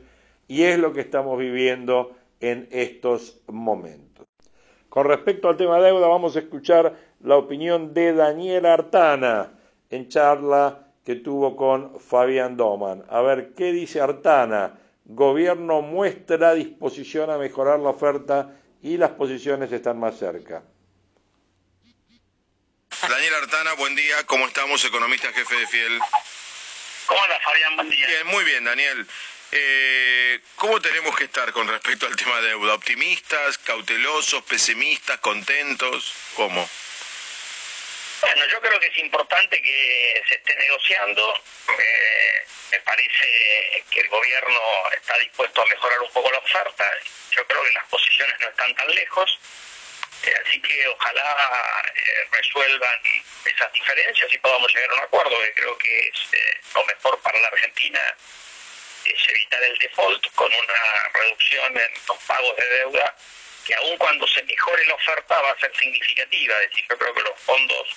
y 0.48 0.64
es 0.64 0.80
lo 0.80 0.94
que 0.94 1.02
estamos 1.02 1.38
viviendo 1.38 2.12
en 2.40 2.68
estos 2.72 3.42
momentos. 3.48 4.26
Con 4.90 5.08
respecto 5.08 5.48
al 5.48 5.58
tema 5.58 5.78
de 5.78 5.86
deuda, 5.86 6.08
vamos 6.08 6.36
a 6.36 6.40
escuchar 6.40 6.94
la 7.24 7.38
opinión 7.38 7.94
de 7.94 8.14
Daniel 8.14 8.66
Artana 8.66 9.52
en 9.90 10.10
charla 10.10 10.88
que 11.06 11.16
tuvo 11.16 11.56
con 11.56 12.00
Fabián 12.00 12.58
Doman. 12.58 13.04
A 13.10 13.22
ver, 13.22 13.54
¿qué 13.56 13.72
dice 13.72 14.02
Artana? 14.02 14.80
Gobierno 15.06 15.82
muestra 15.82 16.54
disposición 16.54 17.30
a 17.30 17.38
mejorar 17.38 17.80
la 17.80 17.90
oferta 17.90 18.52
y 18.82 18.98
las 18.98 19.12
posiciones 19.12 19.72
están 19.72 20.00
más 20.00 20.18
cerca. 20.18 20.64
Daniel 23.10 23.34
Artana, 23.36 23.74
buen 23.74 23.96
día. 23.96 24.24
¿Cómo 24.26 24.46
estamos, 24.48 24.84
economista 24.86 25.32
jefe 25.34 25.56
de 25.56 25.68
Fiel? 25.68 26.00
Hola, 27.10 27.40
Fabián, 27.44 27.76
buen 27.76 27.90
día. 27.90 28.08
Bien, 28.08 28.28
muy 28.28 28.44
bien, 28.44 28.64
Daniel. 28.64 29.08
Eh, 29.52 30.40
¿Cómo 30.56 30.80
tenemos 30.80 31.16
que 31.16 31.26
estar 31.26 31.52
con 31.52 31.68
respecto 31.68 32.06
al 32.06 32.16
tema 32.16 32.40
de 32.42 32.50
deuda? 32.50 32.76
¿Optimistas, 32.76 33.58
cautelosos, 33.58 34.44
pesimistas, 34.44 35.18
contentos? 35.20 36.14
¿Cómo? 36.36 36.68
Bueno, 38.22 38.46
yo 38.48 38.62
creo 38.62 38.80
que 38.80 38.88
es 38.88 38.98
importante 39.00 39.60
que 39.62 40.24
se 40.30 40.36
esté 40.36 40.56
negociando. 40.56 41.34
Eh, 41.78 42.46
me 42.72 42.80
parece 42.82 43.84
que 43.90 44.00
el 44.00 44.08
gobierno 44.10 44.60
está 44.94 45.18
dispuesto 45.18 45.62
a 45.62 45.66
mejorar 45.66 46.00
un 46.02 46.12
poco 46.12 46.32
la 46.32 46.38
oferta. 46.38 46.86
Yo 47.32 47.46
creo 47.48 47.64
que 47.64 47.72
las 47.72 47.88
posiciones 47.88 48.36
no 48.40 48.48
están 48.48 48.76
tan 48.76 48.94
lejos. 48.94 49.40
Eh, 50.24 50.36
así 50.46 50.62
que 50.62 50.88
ojalá 50.88 51.84
eh, 51.96 52.28
resuelvan 52.32 53.00
esas 53.44 53.74
diferencias 53.74 54.32
y 54.32 54.38
podamos 54.38 54.72
llegar 54.72 54.92
a 54.92 54.94
un 54.94 55.00
acuerdo, 55.00 55.42
que 55.42 55.54
creo 55.54 55.78
que 55.80 56.00
es 56.10 56.74
lo 56.76 56.86
mejor 56.86 57.20
para 57.22 57.40
la 57.40 57.48
Argentina 57.48 58.16
es 59.04 59.30
evitar 59.30 59.64
el 59.64 59.78
default 59.80 60.28
con 60.36 60.54
una 60.54 61.10
reducción 61.14 61.76
en 61.76 61.92
los 62.08 62.18
pagos 62.28 62.56
de 62.56 62.70
deuda 62.70 63.16
que 63.66 63.76
aun 63.76 63.98
cuando 63.98 64.28
se 64.28 64.44
mejore 64.44 64.86
la 64.86 64.96
oferta 64.96 65.42
va 65.42 65.52
a 65.52 65.60
ser 65.60 65.72
significativa. 65.78 66.56
Es 66.62 66.70
decir, 66.70 66.86
yo 66.90 66.98
creo 66.98 67.14
que 67.14 67.22
los 67.22 67.40
fondos 67.40 67.88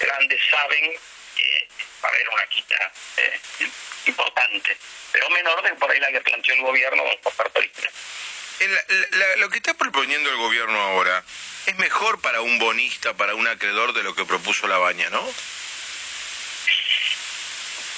grandes 0.00 0.40
saben 0.50 0.92
que 1.36 1.68
va 2.02 2.08
a 2.08 2.12
haber 2.12 2.28
una 2.28 2.46
quita 2.46 2.92
eh, 3.16 3.40
importante, 4.06 4.76
pero 5.12 5.30
menor 5.30 5.62
de 5.62 5.74
por 5.74 5.90
ahí 5.90 6.00
la 6.00 6.12
que 6.12 6.20
planteó 6.20 6.54
el 6.54 6.62
gobierno 6.62 7.02
por 7.22 7.32
parte 7.34 7.70
la, 8.60 9.36
lo 9.36 9.50
que 9.50 9.56
está 9.56 9.74
proponiendo 9.74 10.30
el 10.30 10.36
gobierno 10.36 10.80
ahora 10.80 11.22
es 11.66 11.76
mejor 11.76 12.20
para 12.20 12.40
un 12.40 12.58
bonista, 12.58 13.14
para 13.14 13.34
un 13.34 13.46
acreedor 13.46 13.92
de 13.94 14.02
lo 14.02 14.14
que 14.14 14.24
propuso 14.24 14.66
la 14.68 14.78
baña, 14.78 15.08
¿no? 15.10 15.22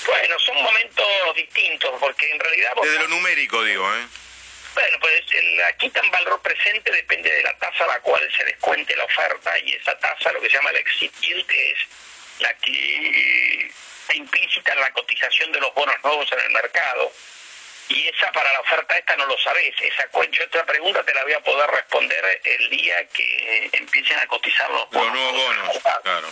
Bueno, 0.06 0.38
son 0.38 0.62
momentos 0.62 1.06
distintos, 1.34 1.90
porque 1.98 2.30
en 2.30 2.38
realidad... 2.38 2.72
Desde 2.80 2.98
lo 3.00 3.08
numérico, 3.08 3.62
digo, 3.64 3.92
¿eh? 3.92 4.06
Bueno, 4.76 4.98
pues 5.00 5.22
la 5.56 5.72
quita 5.78 6.00
en 6.00 6.10
valor 6.10 6.38
presente 6.42 6.92
depende 6.92 7.32
de 7.32 7.42
la 7.42 7.56
tasa 7.56 7.84
a 7.84 7.86
la 7.86 8.00
cual 8.00 8.20
se 8.36 8.44
descuente 8.44 8.94
la 8.94 9.04
oferta 9.04 9.58
y 9.60 9.72
esa 9.72 9.98
tasa, 9.98 10.30
lo 10.32 10.40
que 10.42 10.50
se 10.50 10.56
llama 10.56 10.70
la 10.70 10.80
exit 10.80 11.18
yield, 11.18 11.50
es 11.50 11.78
la 12.40 12.52
que 12.58 13.66
está 13.68 14.14
implícita 14.14 14.74
en 14.74 14.80
la 14.80 14.92
cotización 14.92 15.50
de 15.52 15.60
los 15.60 15.72
bonos 15.72 15.96
nuevos 16.04 16.30
en 16.30 16.40
el 16.40 16.50
mercado. 16.50 17.10
Y 17.88 18.06
esa 18.08 18.30
para 18.32 18.52
la 18.52 18.60
oferta 18.60 18.98
esta 18.98 19.16
no 19.16 19.24
lo 19.24 19.38
sabes. 19.38 19.74
Esa 19.80 20.10
yo 20.30 20.44
otra 20.44 20.66
pregunta 20.66 21.02
te 21.04 21.14
la 21.14 21.22
voy 21.22 21.32
a 21.32 21.40
poder 21.40 21.70
responder 21.70 22.40
el 22.44 22.68
día 22.68 23.08
que 23.14 23.70
empiecen 23.72 24.18
a 24.18 24.26
cotizar 24.26 24.70
los 24.70 24.90
bonos. 24.90 25.06
Los 25.06 25.14
nuevos 25.14 25.56
bonos, 25.56 25.78
claro. 26.02 26.28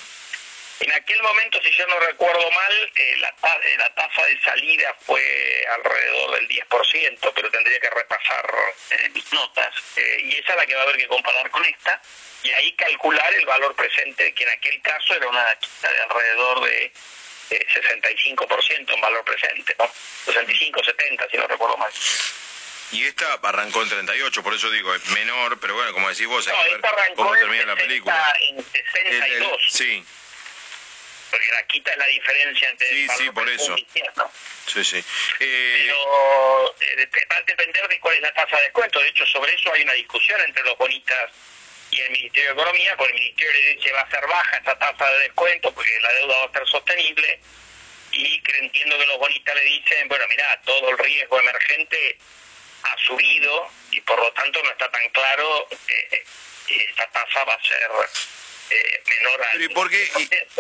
En 0.81 0.93
aquel 0.93 1.23
momento, 1.23 1.61
si 1.63 1.71
yo 1.71 1.87
no 1.87 2.01
recuerdo 2.01 2.51
mal, 2.51 2.93
eh, 2.97 3.17
la, 3.19 3.29
eh, 3.29 3.77
la, 3.79 3.95
tasa 3.95 4.25
de 4.27 4.41
salida 4.41 4.95
fue 5.07 5.67
alrededor 5.71 6.35
del 6.35 6.49
10%, 6.49 7.33
pero 7.35 7.51
tendría 7.51 7.79
que 7.79 7.91
repasar 7.91 8.55
eh, 8.91 9.09
mis 9.11 9.33
notas. 9.33 9.73
y 9.97 10.37
esa 10.37 10.53
es 10.53 10.57
la 10.57 10.67
que 10.67 10.75
va 10.75 10.81
a 10.81 10.85
haber 10.85 10.97
que 10.97 11.07
comparar 11.07 11.49
con 11.51 11.65
esta. 11.65 12.01
Y 12.43 12.51
ahí 12.51 12.73
calcular 12.73 13.33
el 13.35 13.47
valor 13.47 13.75
presente, 13.77 14.35
que 14.35 14.43
en 14.43 14.51
aquel 14.51 14.83
caso 14.83 15.15
era 15.15 15.29
una 15.29 15.55
quita 15.57 15.93
de 15.93 16.01
alrededor 16.01 16.65
de 16.65 16.93
65% 17.51 18.95
en 18.95 19.01
valor 19.01 19.25
presente, 19.25 19.75
¿no? 19.79 19.91
65, 20.27 20.85
70, 20.85 21.29
si 21.31 21.37
no 21.37 21.47
recuerdo 21.47 21.77
mal. 21.77 21.91
Y 22.91 23.05
esta 23.05 23.35
arrancó 23.43 23.83
en 23.83 23.89
38, 23.89 24.43
por 24.43 24.55
eso 24.55 24.71
digo, 24.71 24.95
es 24.95 25.07
menor, 25.11 25.59
pero 25.61 25.75
bueno, 25.75 25.93
como 25.93 26.09
decís 26.09 26.27
vos, 26.27 26.47
hay 26.49 26.69
que 26.69 26.77
ver 26.77 27.15
cómo 27.15 27.33
termina 27.33 27.65
la 27.65 27.77
película. 27.77 28.33
En 28.41 28.63
62. 28.63 29.63
sí 29.71 30.05
porque 31.35 31.51
la 31.51 31.67
quita 31.67 31.91
es 31.91 31.99
la 31.99 32.07
diferencia 32.07 32.71
entre 32.71 32.89
sí, 32.89 33.09
sí, 33.19 33.31
por 33.31 33.49
eso. 33.49 33.77
Sí, 34.67 34.85
sí. 34.85 35.05
Eh... 35.41 35.87
Pero 35.89 36.77
eh, 36.81 37.09
va 37.29 37.37
a 37.37 37.43
depender 37.43 37.89
de 37.89 37.99
cuál 37.99 38.15
es 38.15 38.23
la 38.23 38.33
tasa 38.35 38.57
de 38.57 38.63
descuento. 38.63 39.01
De 39.01 39.09
hecho, 39.09 39.27
sobre 39.27 39.53
eso 39.53 39.73
hay 39.73 39.83
una 39.83 39.95
discusión 39.95 40.41
entre 40.43 40.63
los 40.63 40.79
bonistas 40.79 41.33
y 41.91 42.01
el 42.01 42.11
Ministerio 42.13 42.55
de 42.55 42.63
Economía, 42.63 42.97
porque 42.97 43.15
el 43.15 43.19
Ministerio 43.19 43.53
le 43.53 43.75
dice 43.75 43.93
va 43.93 44.03
a 44.03 44.11
ser 44.11 44.25
baja 44.29 44.57
esa 44.59 44.79
tasa 44.79 45.11
de 45.11 45.19
descuento 45.25 45.75
porque 45.75 46.01
la 46.01 46.13
deuda 46.13 46.39
va 46.39 46.45
a 46.45 46.53
ser 46.53 46.69
sostenible. 46.69 47.41
Y 48.13 48.41
entiendo 48.61 48.97
que 48.97 49.07
los 49.07 49.19
bonistas 49.19 49.57
le 49.57 49.63
dicen, 49.63 50.07
bueno, 50.07 50.25
mira, 50.29 50.61
todo 50.65 50.89
el 50.91 50.99
riesgo 50.99 51.41
emergente 51.41 52.17
ha 52.85 52.97
subido 52.99 53.71
y 53.91 54.01
por 54.03 54.21
lo 54.21 54.31
tanto 54.35 54.63
no 54.63 54.71
está 54.71 54.89
tan 54.89 55.09
claro 55.09 55.67
que 55.89 56.25
esta 56.91 57.11
tasa 57.11 57.43
va 57.43 57.55
a 57.55 57.63
ser 57.63 57.91
eh, 58.71 59.03
menor 59.09 59.43
a... 59.43 59.57
¿y 59.57 59.69
por, 59.69 59.91
qué, 59.91 60.11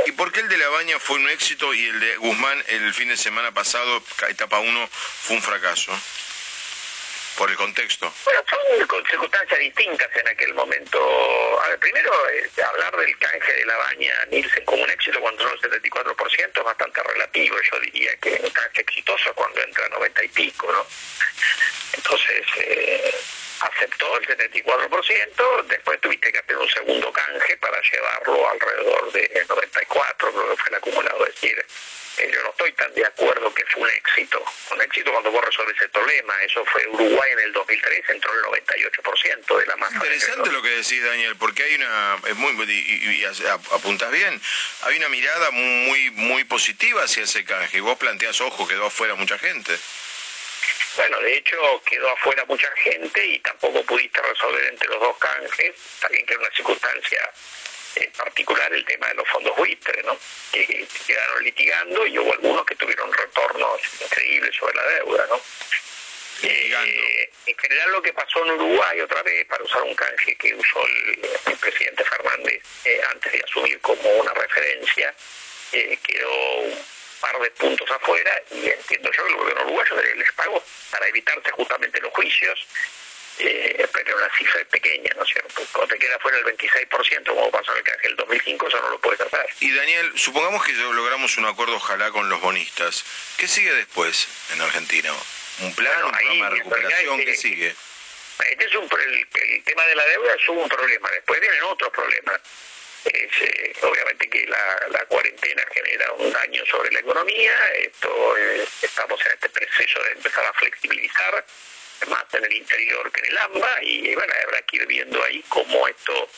y, 0.06 0.12
por 0.12 0.32
qué 0.32 0.40
el 0.40 0.48
de 0.48 0.58
La 0.58 0.68
Baña 0.68 0.98
fue 0.98 1.16
un 1.16 1.28
éxito 1.30 1.72
y 1.74 1.86
el 1.86 2.00
de 2.00 2.16
Guzmán 2.16 2.62
el 2.68 2.94
fin 2.94 3.08
de 3.08 3.16
semana 3.16 3.52
pasado, 3.52 4.02
etapa 4.28 4.58
1, 4.58 4.88
fue 4.88 5.36
un 5.36 5.42
fracaso? 5.42 5.92
por 7.36 7.50
el 7.50 7.56
contexto. 7.56 8.12
Bueno, 8.24 8.40
son 8.48 9.06
circunstancias 9.06 9.58
distintas 9.58 10.08
en 10.16 10.28
aquel 10.28 10.54
momento. 10.54 11.60
A 11.62 11.68
ver, 11.68 11.78
primero, 11.78 12.12
eh, 12.30 12.50
hablar 12.62 12.96
del 12.96 13.18
canje 13.18 13.52
de 13.52 13.66
la 13.66 13.76
baña 13.76 14.24
Nielsen 14.30 14.64
como 14.64 14.82
un 14.82 14.90
éxito 14.90 15.20
cuando 15.20 15.42
son 15.42 15.52
el 15.52 15.82
74% 15.82 16.58
es 16.58 16.64
bastante 16.64 17.02
relativo. 17.02 17.56
Yo 17.60 17.80
diría 17.80 18.16
que 18.16 18.40
un 18.42 18.50
canje 18.50 18.82
exitoso 18.82 19.34
cuando 19.34 19.60
entra 19.62 19.86
a 19.86 19.88
90 19.88 20.24
y 20.24 20.28
pico, 20.28 20.70
¿no? 20.72 20.86
Entonces, 21.94 22.46
eh, 22.58 23.14
aceptó 23.60 24.18
el 24.18 24.26
74%, 24.26 25.62
después 25.66 26.00
tuviste 26.00 26.32
que 26.32 26.38
hacer 26.38 26.56
un 26.56 26.68
segundo 26.68 27.12
canje 27.12 27.56
llevarlo 27.90 28.50
alrededor 28.50 29.12
de 29.12 29.44
94, 29.48 30.32
creo 30.32 30.50
que 30.50 30.62
fue 30.62 30.68
el 30.70 30.74
acumulado. 30.76 31.26
Es 31.26 31.34
decir, 31.34 31.66
eh, 32.18 32.30
yo 32.32 32.42
no 32.42 32.50
estoy 32.50 32.72
tan 32.72 32.94
de 32.94 33.04
acuerdo 33.04 33.52
que 33.52 33.64
fue 33.66 33.82
un 33.82 33.90
éxito. 33.90 34.44
Un 34.70 34.82
éxito 34.82 35.10
cuando 35.10 35.32
vos 35.32 35.44
resolves 35.44 35.76
el 35.80 35.90
problema. 35.90 36.42
Eso 36.44 36.64
fue 36.66 36.86
Uruguay 36.86 37.32
en 37.32 37.40
el 37.40 37.52
2003, 37.52 38.04
entró 38.10 38.32
el 38.32 38.62
98% 38.62 39.58
de 39.58 39.66
la 39.66 39.76
masa. 39.76 39.94
Interesante 39.96 40.52
lo 40.52 40.62
que 40.62 40.70
decís, 40.70 41.02
Daniel, 41.02 41.36
porque 41.36 41.64
hay 41.64 41.74
una, 41.74 42.18
es 42.28 42.36
muy, 42.36 42.52
y, 42.70 43.24
apuntas 43.72 44.10
bien, 44.12 44.40
hay 44.82 44.96
una 44.96 45.08
mirada 45.08 45.50
muy, 45.50 46.10
muy 46.12 46.44
positiva 46.44 47.02
hacia 47.02 47.24
ese 47.24 47.44
canje. 47.44 47.78
Y 47.78 47.80
vos 47.80 47.98
planteás, 47.98 48.40
ojo, 48.40 48.68
quedó 48.68 48.86
afuera 48.86 49.14
mucha 49.14 49.38
gente. 49.38 49.76
Bueno, 50.96 51.18
de 51.20 51.36
hecho 51.36 51.82
quedó 51.84 52.08
afuera 52.10 52.44
mucha 52.46 52.70
gente 52.76 53.26
y 53.26 53.40
tampoco 53.40 53.82
pudiste 53.82 54.22
resolver 54.22 54.64
entre 54.66 54.88
los 54.88 55.00
dos 55.00 55.18
canjes, 55.18 55.74
también 56.00 56.24
que 56.24 56.34
era 56.34 56.42
una 56.42 56.54
circunstancia 56.54 57.32
en 57.96 58.12
particular 58.12 58.72
el 58.72 58.84
tema 58.84 59.08
de 59.08 59.14
los 59.14 59.28
fondos 59.28 59.56
buitre, 59.56 60.02
¿no? 60.02 60.16
que 60.52 60.86
quedaron 61.06 61.44
litigando 61.44 62.06
y 62.06 62.18
hubo 62.18 62.32
algunos 62.32 62.64
que 62.66 62.74
tuvieron 62.76 63.12
retornos 63.12 63.80
increíbles 64.00 64.54
sobre 64.56 64.74
la 64.74 64.84
deuda. 64.84 65.26
¿no? 65.28 65.40
Eh, 66.42 67.30
en 67.46 67.56
general 67.56 67.92
lo 67.92 68.02
que 68.02 68.12
pasó 68.12 68.44
en 68.44 68.52
Uruguay 68.52 69.00
otra 69.00 69.22
vez, 69.22 69.46
para 69.46 69.64
usar 69.64 69.82
un 69.82 69.94
canje 69.94 70.34
que 70.36 70.54
usó 70.54 70.86
el, 70.86 71.56
presidente 71.58 72.04
Fernández 72.04 72.62
eh, 72.84 73.00
antes 73.10 73.32
de 73.32 73.40
asumir 73.40 73.80
como 73.80 74.08
una 74.16 74.32
referencia, 74.34 75.14
eh, 75.72 75.98
quedó 76.02 76.56
un 76.60 76.78
par 77.20 77.38
de 77.40 77.50
puntos 77.52 77.90
afuera 77.90 78.42
y 78.50 78.68
entiendo 78.68 79.10
yo 79.12 79.24
que 79.24 79.30
el 79.30 79.36
gobierno 79.36 79.64
uruguayo 79.64 79.96
les 80.16 80.32
pagó 80.32 80.62
para 80.90 81.08
evitarse 81.08 81.50
justamente 81.52 82.00
los 82.00 82.12
juicios 82.12 82.66
eh, 83.38 83.88
pero 83.92 84.16
una 84.16 84.30
cifra 84.36 84.64
pequeña, 84.66 85.10
¿no 85.16 85.24
es 85.24 85.28
cierto? 85.30 85.62
Cuando 85.72 85.94
te 85.94 85.98
queda 85.98 86.18
fuera 86.20 86.38
el 86.38 86.44
26%, 86.44 87.24
como 87.26 87.50
pasó 87.50 87.72
en 87.72 87.78
el 87.78 87.84
canje 87.84 88.08
del 88.08 88.16
2005, 88.16 88.68
eso 88.68 88.80
no 88.80 88.90
lo 88.90 89.00
puedes 89.00 89.20
hacer. 89.20 89.46
Y 89.60 89.74
Daniel, 89.74 90.12
supongamos 90.16 90.64
que 90.64 90.72
logramos 90.72 91.36
un 91.38 91.46
acuerdo, 91.46 91.76
ojalá, 91.76 92.10
con 92.10 92.28
los 92.28 92.40
bonistas. 92.40 93.04
¿Qué 93.36 93.48
sigue 93.48 93.72
después 93.72 94.28
en 94.52 94.60
Argentina? 94.60 95.12
¿Un 95.60 95.74
plan, 95.74 96.04
un 96.04 96.12
programa 96.12 96.50
de 96.50 96.56
recuperación? 96.56 97.24
¿Qué 97.24 97.34
sigue? 97.34 97.74
Este 98.50 98.64
es 98.64 98.74
un, 98.74 98.84
el, 98.84 99.64
tema 99.64 99.86
de 99.86 99.94
la 99.94 100.04
deuda 100.06 100.34
es 100.34 100.48
un 100.48 100.68
problema. 100.68 101.10
Después 101.10 101.40
vienen 101.40 101.62
otros 101.64 101.92
problemas. 101.92 102.40
Eh, 103.04 103.72
obviamente 103.82 104.28
que 104.30 104.46
la, 104.46 105.04
cuarentena 105.06 105.62
genera 105.72 106.12
un 106.14 106.32
daño 106.32 106.64
sobre 106.66 106.90
la 106.92 107.00
economía. 107.00 107.52
Esto 107.78 108.36
eh, 108.36 108.66
estamos 108.82 109.20
en 109.26 109.32
este 109.32 109.48
proceso 109.50 110.02
de 110.02 110.12
empezar 110.12 110.44
a 110.46 110.52
flexibilizar 110.54 111.44
más 112.08 112.24
en 112.32 112.44
el 112.44 112.52
interior 112.52 113.10
que 113.12 113.20
en 113.20 113.26
el 113.26 113.38
AMBA 113.38 113.82
y 113.82 114.14
bueno, 114.14 114.32
habrá 114.44 114.62
que 114.62 114.76
ir 114.76 114.86
viendo 114.86 115.22
ahí 115.24 115.42
cómo 115.48 115.86
esto 115.88 116.28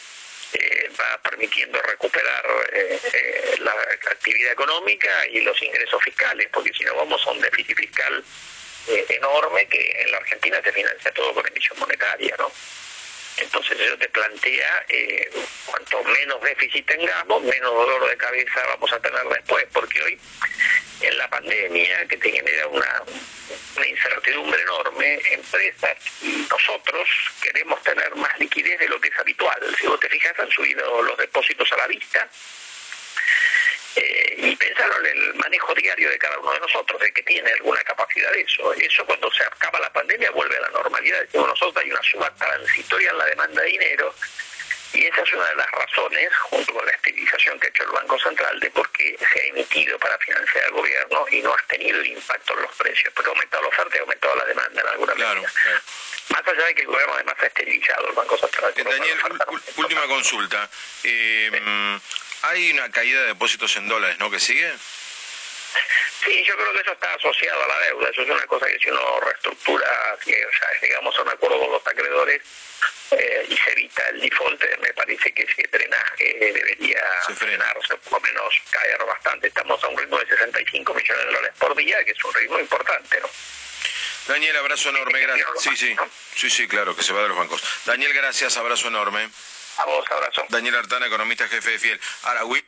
eh, 0.52 0.90
va 0.98 1.18
permitiendo 1.22 1.80
recuperar 1.82 2.44
eh, 2.72 3.00
eh, 3.12 3.54
la 3.58 3.72
actividad 4.10 4.52
económica 4.52 5.26
y 5.30 5.40
los 5.40 5.60
ingresos 5.60 6.02
fiscales, 6.02 6.48
porque 6.52 6.72
si 6.72 6.84
no 6.84 6.94
vamos 6.94 7.20
a 7.26 7.30
un 7.32 7.40
déficit 7.40 7.76
fiscal 7.76 8.24
enorme 8.86 9.66
que 9.66 10.02
en 10.02 10.12
la 10.12 10.18
Argentina 10.18 10.60
se 10.62 10.72
financia 10.72 11.10
todo 11.12 11.34
con 11.34 11.46
emisión 11.46 11.76
monetaria, 11.80 12.36
¿no? 12.38 12.50
Entonces 13.38 13.78
eso 13.78 13.98
te 13.98 14.08
plantea, 14.08 14.86
cuanto 15.66 16.02
menos 16.04 16.40
déficit 16.40 16.86
tengamos, 16.86 17.42
menos 17.42 17.72
dolor 17.72 18.08
de 18.08 18.16
cabeza 18.16 18.66
vamos 18.68 18.92
a 18.92 19.00
tener 19.00 19.24
después, 19.28 19.66
porque 19.72 20.02
hoy 20.02 20.18
en 21.00 21.18
la 21.18 21.28
pandemia, 21.28 22.06
que 22.08 22.16
te 22.16 22.32
genera 22.32 22.66
una, 22.68 23.02
incertidumbre 23.86 24.60
enorme, 24.62 25.20
empresas 25.32 25.96
y 26.22 26.46
nosotros 26.50 27.08
queremos 27.42 27.82
tener 27.82 28.14
más 28.16 28.38
liquidez 28.38 28.78
de 28.78 28.88
lo 28.88 29.00
que 29.00 29.08
es 29.08 29.18
habitual. 29.18 29.76
Si 29.78 29.86
vos 29.86 30.00
te 30.00 30.08
fijas, 30.08 30.38
han 30.38 30.50
subido 30.50 31.02
los 31.02 31.16
depósitos 31.18 31.70
a 31.72 31.76
la 31.76 31.86
vista. 31.86 32.28
Eh, 33.96 34.56
en 35.00 35.06
el 35.06 35.34
manejo 35.34 35.74
diario 35.74 36.10
de 36.10 36.18
cada 36.18 36.38
uno 36.38 36.52
de 36.52 36.60
nosotros, 36.60 37.00
de 37.00 37.12
que 37.12 37.22
tiene 37.22 37.50
alguna 37.52 37.82
capacidad 37.84 38.30
de 38.32 38.40
eso. 38.42 38.72
Eso 38.74 39.04
cuando 39.06 39.30
se 39.32 39.44
acaba 39.44 39.80
la 39.80 39.92
pandemia 39.92 40.30
vuelve 40.30 40.56
a 40.56 40.60
la 40.60 40.70
normalidad. 40.70 41.20
Decimos 41.20 41.48
nosotros, 41.48 41.84
hay 41.84 41.90
una 41.90 42.02
suba 42.02 42.34
transitoria 42.34 43.10
en 43.10 43.18
la 43.18 43.26
demanda 43.26 43.62
de 43.62 43.68
dinero 43.68 44.14
y 44.92 45.04
esa 45.04 45.22
es 45.22 45.32
una 45.32 45.44
de 45.46 45.56
las 45.56 45.70
razones, 45.72 46.28
junto 46.48 46.72
con 46.72 46.86
la 46.86 46.92
estabilización 46.92 47.58
que 47.60 47.66
ha 47.66 47.70
hecho 47.70 47.82
el 47.82 47.90
Banco 47.90 48.18
Central, 48.18 48.58
de 48.60 48.70
por 48.70 48.90
qué 48.92 49.16
se 49.18 49.40
ha 49.40 49.44
emitido 49.44 49.98
para 49.98 50.16
financiar 50.18 50.64
al 50.64 50.70
gobierno 50.70 51.26
y 51.30 51.42
no 51.42 51.52
ha 51.52 51.62
tenido 51.68 52.00
el 52.00 52.06
impacto 52.06 52.54
en 52.54 52.62
los 52.62 52.74
precios, 52.76 53.12
porque 53.14 53.30
ha 53.30 53.32
aumentado 53.32 53.62
la 53.64 53.68
oferta 53.68 53.96
y 53.96 53.98
ha 53.98 54.02
aumentado 54.02 54.36
la 54.36 54.44
demanda 54.44 54.80
en 54.80 54.88
alguna 54.88 55.12
claro, 55.12 55.42
medida. 55.42 55.82
Más 56.30 56.48
allá 56.48 56.64
de 56.66 56.74
que 56.74 56.80
el 56.82 56.86
gobierno 56.86 57.14
además 57.14 57.36
ha 57.40 57.46
esterilizado 57.46 58.08
el 58.08 58.14
Banco 58.14 58.38
Central. 58.38 58.72
Eh, 58.76 58.84
Daniel, 58.84 59.18
última 59.76 60.06
consulta. 60.06 60.70
Eh, 61.04 62.00
hay 62.42 62.72
una 62.72 62.90
caída 62.90 63.20
de 63.22 63.26
depósitos 63.28 63.76
en 63.76 63.88
dólares, 63.88 64.18
¿no? 64.18 64.30
¿Que 64.30 64.40
sigue? 64.40 64.72
Sí, 66.24 66.44
yo 66.44 66.56
creo 66.56 66.72
que 66.72 66.80
eso 66.80 66.92
está 66.92 67.14
asociado 67.14 67.62
a 67.62 67.68
la 67.68 67.78
deuda. 67.80 68.08
Eso 68.10 68.22
es 68.22 68.30
una 68.30 68.46
cosa 68.46 68.66
que 68.66 68.78
si 68.78 68.90
uno 68.90 69.20
reestructura, 69.20 70.18
que, 70.24 70.44
o 70.44 70.50
sea, 70.52 70.80
llegamos 70.80 71.16
a 71.16 71.22
un 71.22 71.28
acuerdo 71.28 71.60
con 71.60 71.72
los 71.72 71.86
acreedores, 71.86 72.42
eh, 73.12 73.46
y 73.48 73.56
se 73.56 73.72
evita 73.72 74.02
el 74.08 74.20
default, 74.20 74.60
me 74.80 74.92
parece 74.92 75.32
que 75.32 75.42
ese 75.42 75.68
drenaje 75.70 76.36
debería 76.40 77.00
frenarse, 77.36 77.96
por 77.98 78.14
lo 78.14 78.20
menos 78.20 78.54
caer 78.70 78.98
bastante. 79.04 79.46
Estamos 79.46 79.82
a 79.84 79.88
un 79.88 79.96
ritmo 79.96 80.18
de 80.18 80.26
65 80.26 80.94
millones 80.94 81.26
de 81.26 81.32
dólares 81.32 81.52
por 81.58 81.76
día, 81.76 82.04
que 82.04 82.10
es 82.10 82.24
un 82.24 82.34
ritmo 82.34 82.58
importante, 82.58 83.20
¿no? 83.20 83.30
Daniel, 84.26 84.56
abrazo 84.56 84.88
enorme, 84.88 85.20
gracias. 85.20 85.48
Sí, 85.60 85.76
sí, 85.76 85.96
sí, 86.34 86.50
sí, 86.50 86.66
claro, 86.66 86.96
que 86.96 87.04
se 87.04 87.12
va 87.12 87.22
de 87.22 87.28
los 87.28 87.38
bancos. 87.38 87.62
Daniel, 87.84 88.12
gracias, 88.12 88.56
abrazo 88.56 88.88
enorme. 88.88 89.30
A 89.78 89.84
vos, 89.84 90.04
abrazo. 90.10 90.42
Daniel 90.48 90.76
Artana, 90.76 91.06
economista 91.06 91.44
jefe 91.48 91.72
de 91.72 91.78
Fiel. 91.78 91.98
Aragüí. 92.24 92.60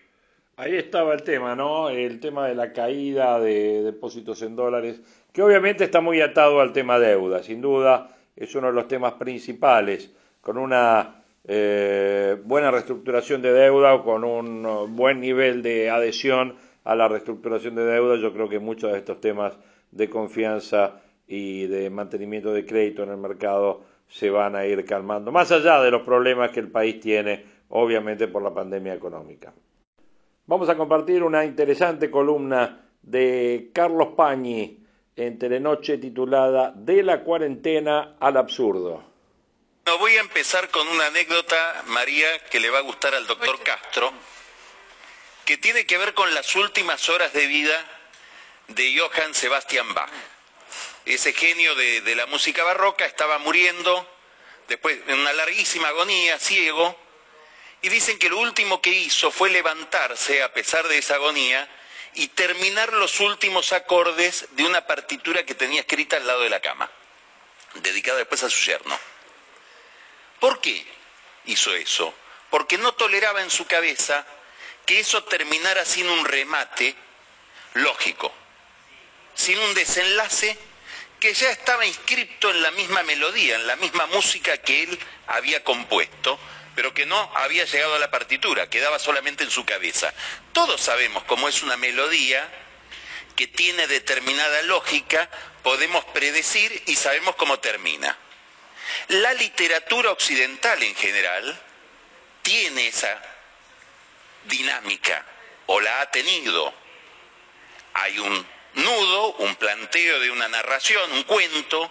Ahí 0.59 0.77
estaba 0.77 1.14
el 1.14 1.23
tema, 1.23 1.55
¿no? 1.55 1.88
El 1.88 2.21
tema 2.21 2.47
de 2.49 2.55
la 2.55 2.73
caída 2.75 3.40
de 3.40 3.83
depósitos 3.83 4.42
en 4.42 4.57
dólares, 4.57 5.01
que 5.33 5.42
obviamente 5.42 5.85
está 5.85 6.03
muy 6.03 6.21
atado 6.21 6.61
al 6.61 6.73
tema 6.73 6.99
deuda, 6.99 7.42
sin 7.42 7.62
duda, 7.62 8.14
es 8.37 8.55
uno 8.55 8.66
de 8.66 8.73
los 8.75 8.88
temas 8.88 9.14
principales 9.14 10.11
con 10.42 10.59
una 10.59 11.23
eh, 11.44 12.37
buena 12.44 12.71
reestructuración 12.71 13.40
de 13.40 13.53
deuda 13.53 13.94
o 13.94 14.05
con 14.05 14.25
un 14.25 14.94
buen 14.94 15.21
nivel 15.21 15.62
de 15.62 15.88
adhesión 15.88 16.59
a 16.85 16.94
la 16.94 17.09
reestructuración 17.09 17.75
de 17.75 17.85
deuda, 17.85 18.16
yo 18.16 18.35
creo 18.35 18.49
que 18.51 18.59
muchos 18.59 18.92
de 18.92 18.99
estos 18.99 19.21
temas 19.21 19.55
de 19.92 20.11
confianza 20.11 21.01
y 21.27 21.66
de 21.68 21.88
mantenimiento 21.88 22.53
de 22.53 22.66
crédito 22.66 23.03
en 23.03 23.11
el 23.11 23.16
mercado 23.16 23.85
se 24.09 24.31
van 24.31 24.57
a 24.57 24.66
ir 24.66 24.85
calmando, 24.85 25.31
más 25.31 25.53
allá 25.53 25.81
de 25.83 25.90
los 25.90 26.03
problemas 26.03 26.51
que 26.51 26.61
el 26.61 26.71
país 26.71 27.01
tiene, 27.01 27.44
obviamente 27.68 28.29
por 28.29 28.42
la 28.42 28.55
pandemia 28.55 28.94
económica. 28.94 29.53
Vamos 30.47 30.68
a 30.68 30.77
compartir 30.77 31.23
una 31.23 31.44
interesante 31.44 32.11
columna 32.11 32.88
de 33.03 33.71
Carlos 33.75 34.09
Pañi 34.16 34.83
en 35.14 35.38
Telenoche 35.38 35.99
titulada 35.99 36.73
De 36.75 37.03
la 37.03 37.23
cuarentena 37.23 38.16
al 38.18 38.37
absurdo 38.37 39.09
voy 39.97 40.16
a 40.16 40.21
empezar 40.21 40.68
con 40.71 40.87
una 40.88 41.07
anécdota, 41.07 41.83
María, 41.87 42.38
que 42.47 42.61
le 42.61 42.71
va 42.71 42.79
a 42.79 42.83
gustar 42.83 43.14
al 43.14 43.27
doctor 43.27 43.62
Castro, 43.62 44.12
que 45.44 45.57
tiene 45.57 45.87
que 45.87 45.99
ver 45.99 46.14
con 46.14 46.33
las 46.35 46.55
últimas 46.57 47.09
horas 47.09 47.33
de 47.33 47.47
vida 47.47 47.85
de 48.68 48.99
Johann 48.99 49.35
Sebastian 49.35 49.94
Bach. 49.94 50.11
Ese 51.09 51.33
genio 51.33 51.75
de, 51.75 52.14
la 52.14 52.27
música 52.27 52.62
barroca 52.64 53.07
estaba 53.07 53.38
muriendo, 53.38 54.07
después 54.68 54.99
en 55.07 55.18
una 55.18 55.33
larguísima 55.33 55.88
agonía, 55.88 56.38
ciego, 56.38 56.94
y 57.81 57.88
dicen 57.88 58.18
que 58.18 58.29
lo 58.29 58.37
último 58.38 58.83
que 58.83 58.90
hizo 58.90 59.31
fue 59.31 59.49
levantarse 59.49 60.42
a 60.42 60.53
pesar 60.53 60.87
de 60.87 60.99
esa 60.99 61.14
agonía 61.14 61.66
y 62.12 62.29
terminar 62.29 62.92
los 62.92 63.21
últimos 63.21 63.73
acordes 63.73 64.49
de 64.51 64.66
una 64.66 64.87
partitura 64.87 65.47
que 65.47 65.55
tenía 65.55 65.81
escrita 65.81 66.18
al 66.18 66.27
lado 66.27 66.42
de 66.42 66.51
la 66.51 66.61
cama, 66.61 66.90
dedicada 67.77 68.18
después 68.18 68.42
a 68.42 68.51
su 68.51 68.66
yerno. 68.66 69.01
¿Por 70.38 70.61
qué 70.61 70.87
hizo 71.47 71.75
eso? 71.75 72.12
Porque 72.51 72.77
no 72.77 72.92
toleraba 72.92 73.40
en 73.40 73.51
su 73.51 73.66
cabeza 73.66 74.27
que 74.85 75.01
eso 75.01 75.25
terminara 75.25 75.87
sin 75.87 76.07
un 76.07 76.27
remate 76.27 76.94
lógico, 77.73 78.31
sin 79.35 79.59
un 79.59 79.73
desenlace 79.73 80.67
que 81.20 81.35
ya 81.35 81.50
estaba 81.50 81.85
inscrito 81.87 82.50
en 82.50 82.62
la 82.62 82.70
misma 82.72 83.02
melodía, 83.02 83.57
en 83.57 83.66
la 83.66 83.76
misma 83.76 84.07
música 84.07 84.57
que 84.59 84.85
él 84.85 84.98
había 85.26 85.64
compuesto, 85.64 86.38
pero 86.74 86.94
que 86.94 87.07
no 87.07 87.18
había 87.35 87.64
llegado 87.64 87.96
a 87.96 87.98
la 87.98 88.11
partitura, 88.11 88.70
quedaba 88.70 88.98
solamente 88.98 89.42
en 89.42 89.50
su 89.50 89.64
cabeza. 89.64 90.14
Todos 90.52 90.81
sabemos 90.81 91.24
cómo 91.24 91.48
es 91.48 91.62
una 91.62 91.76
melodía 91.76 92.48
que 93.35 93.48
tiene 93.48 93.87
determinada 93.87 94.62
lógica, 94.62 95.28
podemos 95.62 96.04
predecir 96.07 96.83
y 96.87 96.96
sabemos 96.96 97.35
cómo 97.37 97.59
termina. 97.59 98.16
La 99.09 99.35
literatura 99.35 100.11
occidental 100.11 100.83
en 100.83 100.94
general 100.94 101.61
tiene 102.42 102.88
esa 102.88 103.20
dinámica, 104.44 105.24
o 105.66 105.81
la 105.81 106.00
ha 106.00 106.11
tenido. 106.11 106.72
Hay 107.94 108.18
un 108.18 108.58
nudo, 108.74 109.33
un 109.35 109.57
planteo 109.57 110.20
de 110.20 110.31
una 110.31 110.48
narración, 110.48 111.12
un 111.12 111.24
cuento, 111.24 111.90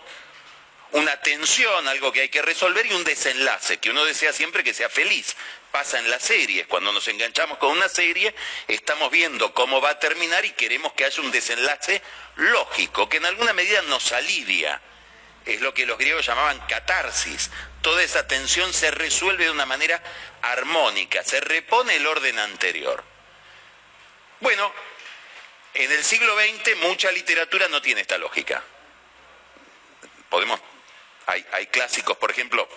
una 0.92 1.20
tensión, 1.22 1.88
algo 1.88 2.12
que 2.12 2.22
hay 2.22 2.30
que 2.30 2.42
resolver 2.42 2.86
y 2.86 2.94
un 2.94 3.04
desenlace, 3.04 3.78
que 3.78 3.90
uno 3.90 4.06
desea 4.06 4.32
siempre 4.34 4.64
que 4.64 4.74
sea 4.74 4.90
feliz. 4.90 5.36
Pasa 5.72 6.00
en 6.00 6.10
las 6.10 6.24
series, 6.24 6.66
cuando 6.68 6.92
nos 6.94 7.08
enganchamos 7.08 7.58
con 7.58 7.72
una 7.72 7.90
serie, 7.90 8.34
estamos 8.68 9.12
viendo 9.12 9.54
cómo 9.54 9.82
va 9.82 9.92
a 9.92 10.00
terminar 10.00 10.46
y 10.46 10.52
queremos 10.52 10.94
que 10.94 11.06
haya 11.06 11.22
un 11.22 11.32
desenlace 11.32 12.02
lógico, 12.38 13.10
que 13.10 13.18
en 13.18 13.26
alguna 13.26 13.54
medida 13.54 13.82
nos 13.84 14.12
alivia. 14.14 14.82
Es 15.46 15.62
lo 15.62 15.74
que 15.74 15.86
los 15.86 15.98
griegos 15.98 16.26
llamaban 16.26 16.60
catarsis. 16.68 17.50
Toda 17.82 18.04
esa 18.04 18.28
tensión 18.28 18.74
se 18.74 18.92
resuelve 18.92 19.46
de 19.46 19.52
una 19.52 19.66
manera 19.66 20.02
armónica, 20.42 21.24
se 21.24 21.40
repone 21.42 21.96
el 21.96 22.08
orden 22.08 22.40
anterior. 22.40 23.04
Bueno, 24.40 24.74
en 25.78 25.92
el 25.92 26.04
siglo 26.04 26.36
XX 26.36 26.76
mucha 26.78 27.12
literatura 27.12 27.68
no 27.68 27.82
tiene 27.82 28.02
esta 28.02 28.18
lógica. 28.18 28.64
Podemos, 30.28 30.60
hay, 31.28 31.68
clásicos, 31.68 32.18
por 32.18 32.32
ejemplo, 32.32 32.68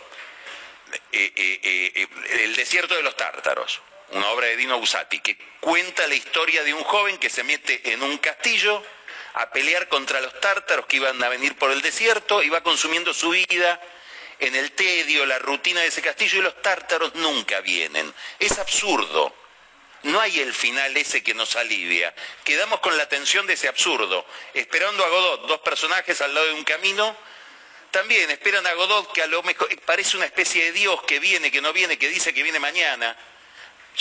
eh, 1.13 1.33
eh, 1.35 1.61
eh, 1.95 2.09
El 2.43 2.55
desierto 2.55 2.95
de 2.95 3.03
los 3.03 3.17
tártaros, 3.17 3.81
una 4.11 4.29
obra 4.29 4.49
de 4.49 4.57
Dino 4.57 4.79
Busati, 4.79 5.21
que 5.21 5.39
cuenta 5.61 6.07
la 6.07 6.15
historia 6.15 6.63
de 6.63 6.75
un 6.75 6.85
joven 6.85 7.17
que 7.17 7.31
se 7.31 7.43
mete 7.43 7.93
en 7.93 8.03
un 8.03 8.19
castillo 8.19 8.85
a 9.35 9.51
pelear 9.51 9.89
contra 9.89 10.21
los 10.21 10.39
tártaros 10.39 10.87
que 10.87 10.97
iban 10.97 11.23
a 11.23 11.29
venir 11.29 11.57
por 11.57 11.71
el 11.71 11.81
desierto 11.81 12.43
y 12.43 12.51
va 12.51 12.63
consumiendo 12.63 13.15
su 13.15 13.31
vida 13.31 13.81
en 14.39 14.55
el 14.55 14.73
tedio, 14.73 15.25
la 15.25 15.39
rutina 15.39 15.81
de 15.81 15.87
ese 15.87 16.03
castillo 16.03 16.39
y 16.39 16.43
los 16.43 16.61
tártaros 16.61 17.15
nunca 17.15 17.61
vienen. 17.61 18.13
Es 18.39 18.59
absurdo. 18.59 19.40
No 20.03 20.21
hay 20.21 20.41
el 20.41 20.55
final 20.55 20.97
ese 20.97 21.23
que 21.23 21.35
nos 21.35 21.57
alivia. 21.57 22.15
Quedamos 22.43 22.81
con 22.81 22.97
la 22.97 23.09
tensión 23.09 23.47
de 23.47 23.53
ese 23.55 23.69
absurdo, 23.69 24.25
esperando 24.55 25.05
a 25.05 25.09
Godot, 25.09 25.47
dos 25.47 25.61
personajes 25.61 26.21
al 26.23 26.35
lado 26.35 26.47
de 26.47 26.55
un 26.55 26.65
camino. 26.65 27.17
También 27.91 28.31
esperan 28.31 28.67
a 28.67 28.73
Godot, 28.75 29.13
que 29.13 29.23
a 29.23 29.27
lo 29.27 29.43
mejor 29.43 29.69
parece 29.85 30.17
una 30.17 30.27
especie 30.27 30.65
de 30.65 30.73
Dios 30.73 31.03
que 31.03 31.19
viene, 31.19 31.51
que 31.51 31.61
no 31.61 31.73
viene, 31.73 31.99
que 31.99 32.09
dice 32.09 32.33
que 32.33 32.43
viene 32.43 32.59
mañana. 32.59 33.15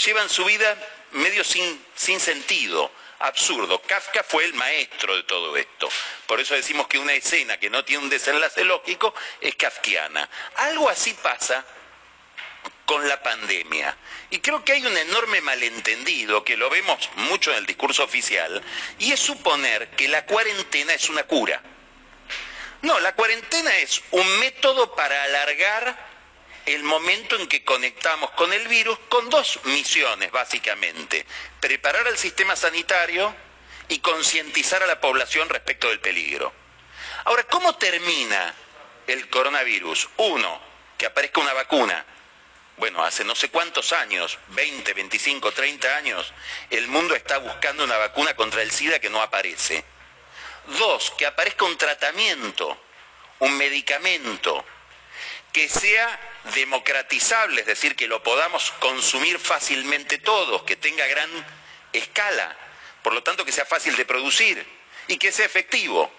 Llevan 0.05 0.29
su 0.29 0.45
vida 0.45 0.77
medio 1.11 1.43
sin, 1.43 1.83
sin 1.95 2.19
sentido, 2.19 2.91
absurdo. 3.19 3.81
Kafka 3.81 4.23
fue 4.23 4.45
el 4.45 4.53
maestro 4.53 5.15
de 5.17 5.23
todo 5.23 5.57
esto. 5.57 5.89
Por 6.27 6.39
eso 6.39 6.53
decimos 6.53 6.87
que 6.87 6.99
una 6.99 7.13
escena 7.13 7.59
que 7.59 7.69
no 7.69 7.83
tiene 7.83 8.03
un 8.03 8.09
desenlace 8.09 8.63
lógico 8.63 9.13
es 9.41 9.55
kafkiana. 9.55 10.29
Algo 10.55 10.89
así 10.89 11.13
pasa 11.15 11.65
con 12.99 13.07
la 13.07 13.23
pandemia. 13.23 13.95
Y 14.29 14.39
creo 14.39 14.65
que 14.65 14.73
hay 14.73 14.85
un 14.85 14.97
enorme 14.97 15.39
malentendido, 15.39 16.43
que 16.43 16.57
lo 16.57 16.69
vemos 16.69 17.09
mucho 17.15 17.49
en 17.51 17.59
el 17.59 17.65
discurso 17.65 18.03
oficial, 18.03 18.61
y 18.97 19.13
es 19.13 19.19
suponer 19.21 19.91
que 19.91 20.09
la 20.09 20.25
cuarentena 20.25 20.93
es 20.93 21.09
una 21.09 21.23
cura. 21.23 21.61
No, 22.81 22.99
la 22.99 23.15
cuarentena 23.15 23.77
es 23.77 24.01
un 24.11 24.39
método 24.39 24.93
para 24.95 25.23
alargar 25.23 26.09
el 26.65 26.83
momento 26.83 27.37
en 27.37 27.47
que 27.47 27.63
conectamos 27.63 28.31
con 28.31 28.51
el 28.51 28.67
virus 28.67 28.99
con 29.07 29.29
dos 29.29 29.61
misiones, 29.63 30.29
básicamente. 30.31 31.25
Preparar 31.61 32.05
al 32.05 32.17
sistema 32.17 32.57
sanitario 32.57 33.33
y 33.87 33.99
concientizar 33.99 34.83
a 34.83 34.87
la 34.87 34.99
población 34.99 35.47
respecto 35.47 35.87
del 35.87 36.01
peligro. 36.01 36.51
Ahora, 37.23 37.43
¿cómo 37.45 37.77
termina 37.77 38.53
el 39.07 39.29
coronavirus? 39.29 40.09
Uno, 40.17 40.61
que 40.97 41.05
aparezca 41.05 41.39
una 41.39 41.53
vacuna 41.53 42.05
bueno, 42.79 43.03
hace 43.03 43.25
no 43.25 43.35
sé 43.35 43.49
cuántos 43.49 43.91
años, 43.91 44.39
20, 44.47 44.93
25, 44.93 45.51
30 45.51 45.97
años, 45.97 46.33
el 46.69 46.87
mundo 46.87 47.13
está 47.13 47.37
buscando 47.37 47.83
una 47.83 47.97
vacuna 47.97 48.35
contra 48.35 48.61
el 48.61 48.71
SIDA 48.71 48.99
que 48.99 49.09
no 49.09 49.21
aparece. 49.21 49.83
Dos, 50.65 51.11
que 51.17 51.25
aparezca 51.25 51.65
un 51.65 51.77
tratamiento, 51.77 52.81
un 53.39 53.57
medicamento 53.57 54.65
que 55.51 55.67
sea 55.67 56.19
democratizable, 56.55 57.61
es 57.61 57.67
decir, 57.67 57.95
que 57.95 58.07
lo 58.07 58.23
podamos 58.23 58.71
consumir 58.79 59.39
fácilmente 59.39 60.17
todos, 60.19 60.63
que 60.63 60.75
tenga 60.75 61.05
gran 61.07 61.29
escala, 61.91 62.55
por 63.03 63.13
lo 63.13 63.23
tanto 63.23 63.43
que 63.43 63.51
sea 63.51 63.65
fácil 63.65 63.95
de 63.97 64.05
producir 64.05 64.65
y 65.07 65.17
que 65.17 65.31
sea 65.31 65.45
efectivo. 65.45 66.09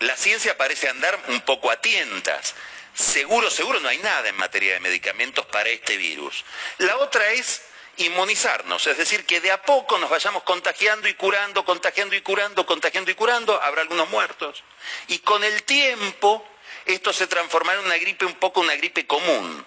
La 0.00 0.16
ciencia 0.16 0.56
parece 0.56 0.88
andar 0.88 1.18
un 1.28 1.40
poco 1.42 1.70
a 1.70 1.80
tientas. 1.80 2.54
Seguro, 2.94 3.50
seguro 3.50 3.80
no 3.80 3.88
hay 3.88 3.98
nada 3.98 4.28
en 4.28 4.36
materia 4.36 4.74
de 4.74 4.80
medicamentos 4.80 5.44
para 5.46 5.68
este 5.68 5.96
virus. 5.96 6.44
La 6.78 6.96
otra 6.98 7.28
es 7.32 7.62
inmunizarnos, 7.96 8.86
es 8.86 8.96
decir, 8.96 9.26
que 9.26 9.40
de 9.40 9.50
a 9.50 9.62
poco 9.62 9.98
nos 9.98 10.10
vayamos 10.10 10.44
contagiando 10.44 11.08
y 11.08 11.14
curando, 11.14 11.64
contagiando 11.64 12.14
y 12.14 12.20
curando, 12.22 12.64
contagiando 12.64 13.10
y 13.10 13.14
curando, 13.14 13.60
habrá 13.60 13.82
algunos 13.82 14.08
muertos. 14.10 14.62
Y 15.08 15.18
con 15.18 15.42
el 15.42 15.64
tiempo 15.64 16.46
esto 16.84 17.12
se 17.12 17.26
transformará 17.26 17.80
en 17.80 17.86
una 17.86 17.96
gripe 17.96 18.24
un 18.26 18.34
poco 18.34 18.60
una 18.60 18.76
gripe 18.76 19.06
común. 19.06 19.66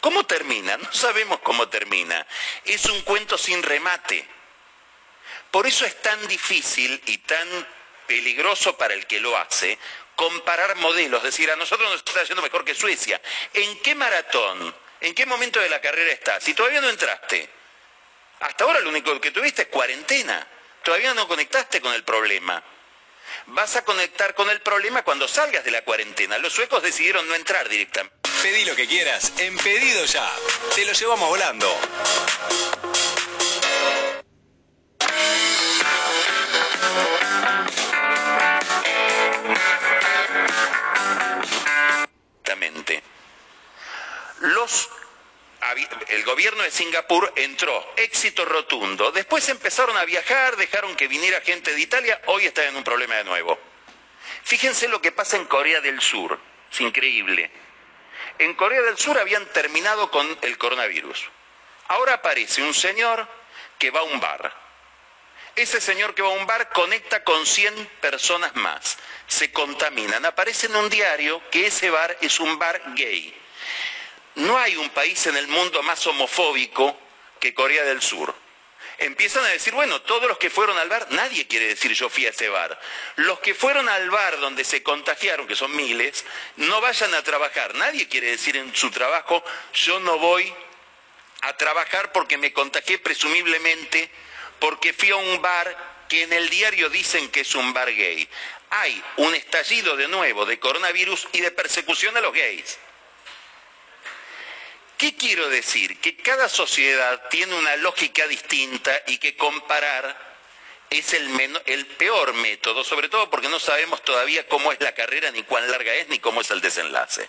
¿Cómo 0.00 0.24
termina? 0.24 0.76
No 0.76 0.92
sabemos 0.92 1.40
cómo 1.40 1.68
termina. 1.68 2.26
Es 2.64 2.86
un 2.86 3.00
cuento 3.02 3.36
sin 3.36 3.62
remate. 3.62 4.26
Por 5.50 5.66
eso 5.66 5.84
es 5.84 6.00
tan 6.00 6.26
difícil 6.28 7.02
y 7.06 7.18
tan 7.18 7.48
peligroso 8.06 8.76
para 8.76 8.94
el 8.94 9.06
que 9.06 9.20
lo 9.20 9.36
hace 9.36 9.78
comparar 10.20 10.76
modelos, 10.76 11.22
decir, 11.22 11.50
a 11.50 11.56
nosotros 11.56 11.90
nos 11.90 12.04
está 12.04 12.22
yendo 12.24 12.42
mejor 12.42 12.62
que 12.62 12.74
Suecia. 12.74 13.18
¿En 13.54 13.80
qué 13.80 13.94
maratón? 13.94 14.74
¿En 15.00 15.14
qué 15.14 15.24
momento 15.24 15.58
de 15.60 15.70
la 15.70 15.80
carrera 15.80 16.12
estás? 16.12 16.44
Si 16.44 16.52
todavía 16.52 16.82
no 16.82 16.90
entraste. 16.90 17.48
Hasta 18.40 18.64
ahora 18.64 18.80
lo 18.80 18.90
único 18.90 19.18
que 19.18 19.30
tuviste 19.30 19.62
es 19.62 19.68
cuarentena. 19.68 20.46
Todavía 20.82 21.14
no 21.14 21.26
conectaste 21.26 21.80
con 21.80 21.94
el 21.94 22.04
problema. 22.04 22.62
Vas 23.46 23.76
a 23.76 23.84
conectar 23.86 24.34
con 24.34 24.50
el 24.50 24.60
problema 24.60 25.04
cuando 25.04 25.26
salgas 25.26 25.64
de 25.64 25.70
la 25.70 25.84
cuarentena. 25.84 26.36
Los 26.36 26.52
suecos 26.52 26.82
decidieron 26.82 27.26
no 27.26 27.34
entrar 27.34 27.66
directamente. 27.70 28.14
Pedí 28.42 28.66
lo 28.66 28.76
que 28.76 28.86
quieras 28.86 29.32
en 29.38 29.56
Pedido 29.56 30.04
Ya. 30.04 30.30
Te 30.74 30.84
lo 30.84 30.92
llevamos 30.92 31.30
volando. 31.30 32.89
El 46.08 46.24
gobierno 46.24 46.62
de 46.62 46.70
Singapur 46.70 47.32
entró, 47.36 47.92
éxito 47.96 48.44
rotundo. 48.44 49.12
Después 49.12 49.48
empezaron 49.48 49.96
a 49.96 50.04
viajar, 50.04 50.56
dejaron 50.56 50.96
que 50.96 51.08
viniera 51.08 51.40
gente 51.42 51.72
de 51.72 51.80
Italia, 51.80 52.20
hoy 52.26 52.46
están 52.46 52.66
en 52.66 52.76
un 52.76 52.84
problema 52.84 53.16
de 53.16 53.24
nuevo. 53.24 53.58
Fíjense 54.42 54.88
lo 54.88 55.00
que 55.00 55.12
pasa 55.12 55.36
en 55.36 55.44
Corea 55.44 55.80
del 55.80 56.00
Sur, 56.00 56.38
es 56.70 56.80
increíble. 56.80 57.50
En 58.38 58.54
Corea 58.54 58.82
del 58.82 58.98
Sur 58.98 59.18
habían 59.18 59.44
terminado 59.46 60.10
con 60.10 60.38
el 60.42 60.58
coronavirus. 60.58 61.28
Ahora 61.88 62.14
aparece 62.14 62.62
un 62.62 62.74
señor 62.74 63.28
que 63.78 63.90
va 63.90 64.00
a 64.00 64.04
un 64.04 64.20
bar. 64.20 64.54
Ese 65.56 65.80
señor 65.80 66.14
que 66.14 66.22
va 66.22 66.28
a 66.28 66.32
un 66.38 66.46
bar 66.46 66.70
conecta 66.70 67.22
con 67.22 67.44
100 67.44 67.86
personas 68.00 68.54
más. 68.56 68.98
Se 69.26 69.52
contaminan. 69.52 70.24
Aparece 70.24 70.66
en 70.66 70.76
un 70.76 70.88
diario 70.88 71.42
que 71.50 71.66
ese 71.66 71.90
bar 71.90 72.16
es 72.20 72.40
un 72.40 72.58
bar 72.58 72.80
gay. 72.94 73.34
No 74.36 74.58
hay 74.58 74.76
un 74.76 74.90
país 74.90 75.26
en 75.26 75.36
el 75.36 75.48
mundo 75.48 75.82
más 75.82 76.06
homofóbico 76.06 76.98
que 77.38 77.54
Corea 77.54 77.84
del 77.84 78.00
Sur. 78.00 78.34
Empiezan 78.98 79.44
a 79.44 79.48
decir, 79.48 79.72
bueno, 79.72 80.02
todos 80.02 80.28
los 80.28 80.36
que 80.36 80.50
fueron 80.50 80.78
al 80.78 80.88
bar, 80.88 81.06
nadie 81.10 81.46
quiere 81.46 81.68
decir 81.68 81.92
yo 81.92 82.10
fui 82.10 82.26
a 82.26 82.30
ese 82.30 82.50
bar. 82.50 82.78
Los 83.16 83.40
que 83.40 83.54
fueron 83.54 83.88
al 83.88 84.10
bar 84.10 84.38
donde 84.40 84.62
se 84.62 84.82
contagiaron, 84.82 85.46
que 85.46 85.56
son 85.56 85.74
miles, 85.74 86.24
no 86.56 86.82
vayan 86.82 87.14
a 87.14 87.22
trabajar. 87.22 87.74
Nadie 87.74 88.08
quiere 88.08 88.30
decir 88.30 88.56
en 88.58 88.74
su 88.74 88.90
trabajo, 88.90 89.42
yo 89.72 90.00
no 90.00 90.18
voy 90.18 90.52
a 91.40 91.56
trabajar 91.56 92.12
porque 92.12 92.36
me 92.36 92.52
contagié 92.52 92.98
presumiblemente, 92.98 94.10
porque 94.58 94.92
fui 94.92 95.10
a 95.10 95.16
un 95.16 95.40
bar 95.40 96.04
que 96.08 96.22
en 96.24 96.32
el 96.34 96.50
diario 96.50 96.90
dicen 96.90 97.30
que 97.30 97.40
es 97.40 97.54
un 97.54 97.72
bar 97.72 97.90
gay. 97.94 98.28
Hay 98.68 99.02
un 99.16 99.34
estallido 99.34 99.96
de 99.96 100.08
nuevo 100.08 100.44
de 100.44 100.60
coronavirus 100.60 101.26
y 101.32 101.40
de 101.40 101.50
persecución 101.50 102.16
a 102.16 102.20
los 102.20 102.34
gays. 102.34 102.78
¿Qué 105.00 105.16
quiero 105.16 105.48
decir? 105.48 105.98
Que 105.98 106.14
cada 106.14 106.46
sociedad 106.46 107.26
tiene 107.30 107.54
una 107.54 107.74
lógica 107.76 108.26
distinta 108.26 109.02
y 109.06 109.16
que 109.16 109.34
comparar 109.34 110.14
es 110.90 111.14
el, 111.14 111.62
el 111.64 111.86
peor 111.86 112.34
método, 112.34 112.84
sobre 112.84 113.08
todo 113.08 113.30
porque 113.30 113.48
no 113.48 113.58
sabemos 113.58 114.04
todavía 114.04 114.46
cómo 114.46 114.72
es 114.72 114.80
la 114.82 114.92
carrera, 114.92 115.30
ni 115.30 115.42
cuán 115.44 115.70
larga 115.70 115.94
es, 115.94 116.08
ni 116.08 116.18
cómo 116.18 116.42
es 116.42 116.50
el 116.50 116.60
desenlace. 116.60 117.26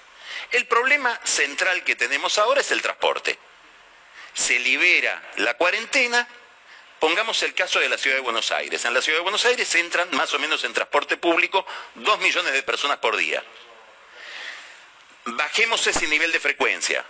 El 0.52 0.68
problema 0.68 1.18
central 1.24 1.86
que 1.86 1.96
tenemos 1.96 2.38
ahora 2.40 2.60
es 2.60 2.72
el 2.72 2.82
transporte. 2.82 3.40
Se 4.34 4.60
libera 4.60 5.32
la 5.38 5.54
cuarentena, 5.54 6.28
pongamos 7.00 7.42
el 7.42 7.54
caso 7.54 7.80
de 7.80 7.88
la 7.88 7.98
ciudad 7.98 8.18
de 8.18 8.22
Buenos 8.22 8.52
Aires. 8.52 8.84
En 8.84 8.94
la 8.94 9.02
ciudad 9.02 9.20
de 9.20 9.24
Buenos 9.24 9.46
Aires 9.46 9.74
entran 9.76 10.10
más 10.12 10.34
o 10.34 10.40
menos 10.40 10.62
en 10.66 10.74
transporte 10.74 11.16
público 11.16 11.66
dos 11.96 12.20
millones 12.20 12.52
de 12.52 12.64
personas 12.64 12.98
por 12.98 13.16
día. 13.16 13.42
Bajemos 15.24 15.88
ese 15.88 16.06
nivel 16.10 16.34
de 16.34 16.40
frecuencia 16.42 17.06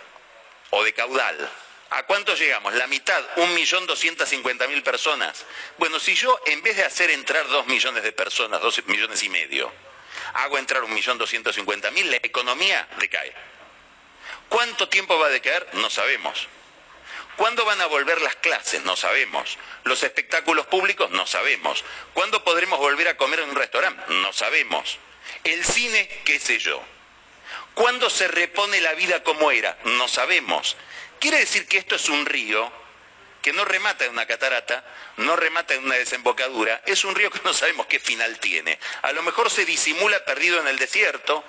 o 0.72 0.82
de 0.82 0.92
caudal. 0.92 1.50
¿A 1.90 2.04
cuánto 2.04 2.34
llegamos? 2.34 2.72
La 2.74 2.86
mitad, 2.86 3.22
un 3.36 3.54
millón 3.54 3.86
doscientos 3.86 4.28
cincuenta 4.28 4.66
mil 4.66 4.82
personas. 4.82 5.44
Bueno, 5.76 6.00
si 6.00 6.14
yo 6.14 6.40
en 6.46 6.62
vez 6.62 6.76
de 6.76 6.84
hacer 6.84 7.10
entrar 7.10 7.46
dos 7.48 7.66
millones 7.66 8.02
de 8.02 8.12
personas, 8.12 8.60
dos 8.62 8.82
millones 8.86 9.22
y 9.22 9.28
medio, 9.28 9.70
hago 10.34 10.56
entrar 10.56 10.82
un 10.82 10.94
millón 10.94 11.18
doscientos 11.18 11.54
cincuenta 11.54 11.90
mil, 11.90 12.10
la 12.10 12.16
economía 12.16 12.88
decae. 12.98 13.32
¿Cuánto 14.48 14.88
tiempo 14.88 15.18
va 15.18 15.26
a 15.26 15.30
decaer? 15.30 15.68
No 15.74 15.90
sabemos. 15.90 16.48
¿Cuándo 17.36 17.64
van 17.64 17.80
a 17.80 17.86
volver 17.86 18.20
las 18.22 18.36
clases? 18.36 18.82
No 18.84 18.96
sabemos. 18.96 19.58
Los 19.84 20.02
espectáculos 20.02 20.66
públicos? 20.66 21.10
No 21.10 21.26
sabemos. 21.26 21.84
¿Cuándo 22.14 22.42
podremos 22.44 22.78
volver 22.78 23.08
a 23.08 23.16
comer 23.16 23.40
en 23.40 23.50
un 23.50 23.56
restaurante? 23.56 24.02
No 24.14 24.32
sabemos. 24.32 24.98
El 25.44 25.64
cine, 25.64 26.08
qué 26.24 26.38
sé 26.38 26.58
yo. 26.58 26.82
¿Cuándo 27.74 28.10
se 28.10 28.28
repone 28.28 28.80
la 28.80 28.94
vida 28.94 29.22
como 29.22 29.50
era? 29.50 29.78
No 29.84 30.08
sabemos. 30.08 30.76
Quiere 31.18 31.38
decir 31.38 31.66
que 31.66 31.78
esto 31.78 31.96
es 31.96 32.08
un 32.08 32.26
río 32.26 32.70
que 33.40 33.52
no 33.52 33.64
remata 33.64 34.04
en 34.04 34.12
una 34.12 34.26
catarata, 34.26 34.84
no 35.16 35.34
remata 35.36 35.74
en 35.74 35.84
una 35.84 35.96
desembocadura, 35.96 36.80
es 36.86 37.04
un 37.04 37.14
río 37.14 37.30
que 37.30 37.40
no 37.44 37.52
sabemos 37.52 37.86
qué 37.86 37.98
final 37.98 38.38
tiene. 38.38 38.78
A 39.02 39.12
lo 39.12 39.22
mejor 39.22 39.50
se 39.50 39.64
disimula 39.64 40.24
perdido 40.24 40.60
en 40.60 40.68
el 40.68 40.78
desierto, 40.78 41.44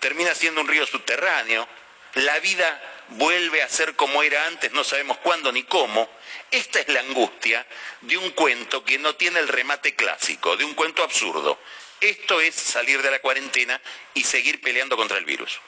termina 0.00 0.34
siendo 0.34 0.62
un 0.62 0.68
río 0.68 0.86
subterráneo, 0.86 1.68
la 2.14 2.38
vida 2.40 2.82
vuelve 3.08 3.62
a 3.62 3.68
ser 3.68 3.94
como 3.94 4.22
era 4.22 4.46
antes, 4.46 4.72
no 4.72 4.84
sabemos 4.84 5.18
cuándo 5.18 5.52
ni 5.52 5.64
cómo. 5.64 6.08
Esta 6.50 6.80
es 6.80 6.88
la 6.88 7.00
angustia 7.00 7.66
de 8.00 8.16
un 8.16 8.30
cuento 8.30 8.82
que 8.84 8.98
no 8.98 9.14
tiene 9.16 9.40
el 9.40 9.48
remate 9.48 9.94
clásico, 9.94 10.56
de 10.56 10.64
un 10.64 10.74
cuento 10.74 11.02
absurdo. 11.02 11.60
Esto 12.00 12.40
es 12.40 12.54
salir 12.54 13.02
de 13.02 13.10
la 13.10 13.20
cuarentena 13.20 13.80
y 14.14 14.24
seguir 14.24 14.60
peleando 14.60 14.96
contra 14.96 15.18
el 15.18 15.24
virus. 15.24 15.60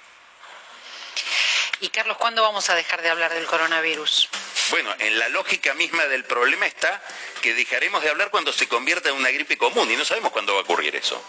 Y 1.80 1.88
Carlos, 1.88 2.16
¿cuándo 2.16 2.42
vamos 2.42 2.68
a 2.70 2.74
dejar 2.74 3.02
de 3.02 3.08
hablar 3.08 3.32
del 3.32 3.46
coronavirus? 3.46 4.28
Bueno, 4.70 4.94
en 4.98 5.18
la 5.18 5.28
lógica 5.28 5.74
misma 5.74 6.04
del 6.06 6.24
problema 6.24 6.66
está 6.66 7.02
que 7.40 7.54
dejaremos 7.54 8.02
de 8.02 8.10
hablar 8.10 8.30
cuando 8.30 8.52
se 8.52 8.68
convierta 8.68 9.08
en 9.08 9.14
una 9.14 9.30
gripe 9.30 9.56
común 9.56 9.90
y 9.90 9.96
no 9.96 10.04
sabemos 10.04 10.32
cuándo 10.32 10.54
va 10.54 10.60
a 10.60 10.64
ocurrir 10.64 10.94
eso. 10.96 11.22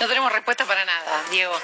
No 0.00 0.08
tenemos 0.08 0.32
respuesta 0.32 0.64
para 0.64 0.84
nada, 0.84 1.24
Diego. 1.30 1.54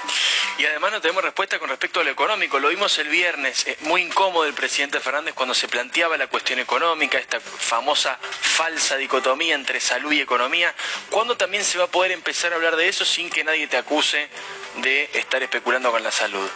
Y 0.57 0.65
además 0.65 0.93
no 0.93 1.01
tenemos 1.01 1.23
respuesta 1.23 1.59
con 1.59 1.69
respecto 1.69 1.99
a 1.99 2.03
lo 2.03 2.11
económico. 2.11 2.59
Lo 2.59 2.69
vimos 2.69 2.97
el 2.97 3.09
viernes, 3.09 3.67
eh, 3.67 3.77
muy 3.81 4.03
incómodo 4.03 4.45
el 4.45 4.53
presidente 4.53 4.99
Fernández 5.01 5.33
cuando 5.33 5.53
se 5.53 5.67
planteaba 5.67 6.17
la 6.17 6.27
cuestión 6.27 6.59
económica, 6.59 7.17
esta 7.17 7.41
famosa 7.41 8.17
falsa 8.21 8.95
dicotomía 8.95 9.55
entre 9.55 9.81
salud 9.81 10.13
y 10.13 10.21
economía. 10.21 10.73
¿Cuándo 11.09 11.35
también 11.35 11.65
se 11.65 11.77
va 11.77 11.85
a 11.85 11.91
poder 11.91 12.11
empezar 12.11 12.53
a 12.53 12.55
hablar 12.55 12.77
de 12.77 12.87
eso 12.87 13.03
sin 13.03 13.29
que 13.29 13.43
nadie 13.43 13.67
te 13.67 13.77
acuse 13.77 14.29
de 14.77 15.09
estar 15.13 15.43
especulando 15.43 15.91
con 15.91 16.01
la 16.01 16.11
salud? 16.11 16.49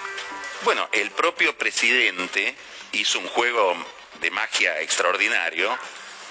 Bueno, 0.64 0.88
el 0.94 1.12
propio 1.12 1.58
presidente 1.58 2.56
hizo 2.94 3.20
un 3.20 3.28
juego 3.28 3.76
de 4.22 4.32
magia 4.32 4.80
extraordinario 4.80 5.78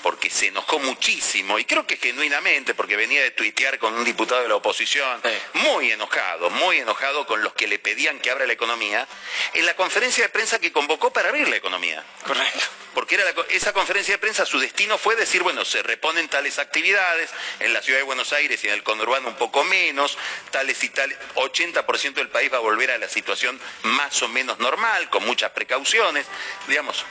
porque 0.05 0.29
se 0.29 0.49
enojó 0.49 0.79
muchísimo, 0.81 1.59
y 1.59 1.64
creo 1.64 1.87
que 1.87 1.97
genuinamente, 1.97 2.75
porque 2.75 2.95
venía 2.95 3.23
de 3.23 3.31
tuitear 3.31 3.79
con 3.79 3.95
un 3.95 4.05
diputado 4.05 4.43
de 4.43 4.49
la 4.49 4.57
oposición, 4.57 5.19
muy 5.55 5.93
enojado, 5.93 6.51
muy 6.51 6.77
enojado 6.77 7.27
con 7.27 7.43
los 7.43 7.55
que 7.55 7.67
le 7.67 7.79
pedían 7.79 8.19
que 8.19 8.31
abra 8.31 8.45
la 8.45 8.53
economía, 8.53 9.09
en 9.55 9.64
la 9.64 9.75
conferencia 9.77 10.25
de 10.25 10.29
prensa 10.29 10.59
que 10.59 10.73
convocó 10.73 11.11
para 11.11 11.31
abrir 11.31 11.49
la 11.49 11.57
economía. 11.57 12.05
Correcto. 12.27 12.61
Porque 12.93 13.14
era 13.14 13.25
esa 13.49 13.73
conferencia 13.73 14.12
de 14.12 14.19
prensa, 14.19 14.45
su 14.45 14.61
destino 14.61 14.99
fue 14.99 15.17
decir, 15.17 15.43
bueno, 15.43 15.64
se 15.64 15.83
reponen 15.83 16.29
tales 16.29 16.59
actividades, 16.59 17.31
en 17.61 17.73
la 17.73 17.81
ciudad 17.81 18.01
de 18.01 18.05
Buenos 18.05 18.35
Aires 18.35 18.62
y 18.62 18.69
en 18.69 18.75
el 18.75 18.83
conurbano 18.83 19.29
un 19.29 19.37
poco 19.37 19.64
menos, 19.64 20.19
tales 20.51 20.85
y 20.85 20.90
tales, 20.90 21.17
80% 21.35 22.12
del 22.12 22.29
país 22.29 22.53
va 22.53 22.59
a 22.59 22.61
volver 22.61 22.90
a 22.90 22.99
la 22.99 23.09
situación 23.09 23.59
más 23.85 24.21
o 24.21 24.29
menos 24.29 24.59
normal, 24.59 25.09
con 25.09 25.25
muchas 25.25 25.53
precauciones, 25.53 26.27
digamos, 26.69 27.07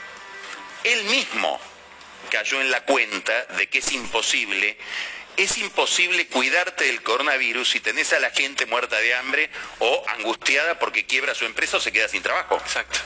él 0.84 1.02
mismo 1.06 1.60
cayó 2.30 2.60
en 2.60 2.70
la 2.70 2.84
cuenta 2.84 3.44
de 3.56 3.68
que 3.68 3.78
es 3.78 3.92
imposible 3.92 4.76
es 5.36 5.58
imposible 5.58 6.28
cuidarte 6.28 6.84
del 6.84 7.02
coronavirus 7.02 7.68
si 7.68 7.80
tenés 7.80 8.12
a 8.12 8.20
la 8.20 8.30
gente 8.30 8.66
muerta 8.66 8.96
de 8.98 9.14
hambre 9.14 9.50
o 9.80 10.04
angustiada 10.08 10.78
porque 10.78 11.06
quiebra 11.06 11.34
su 11.34 11.44
empresa 11.44 11.78
o 11.78 11.80
se 11.80 11.92
queda 11.92 12.08
sin 12.08 12.22
trabajo. 12.22 12.56
Exacto. 12.56 13.00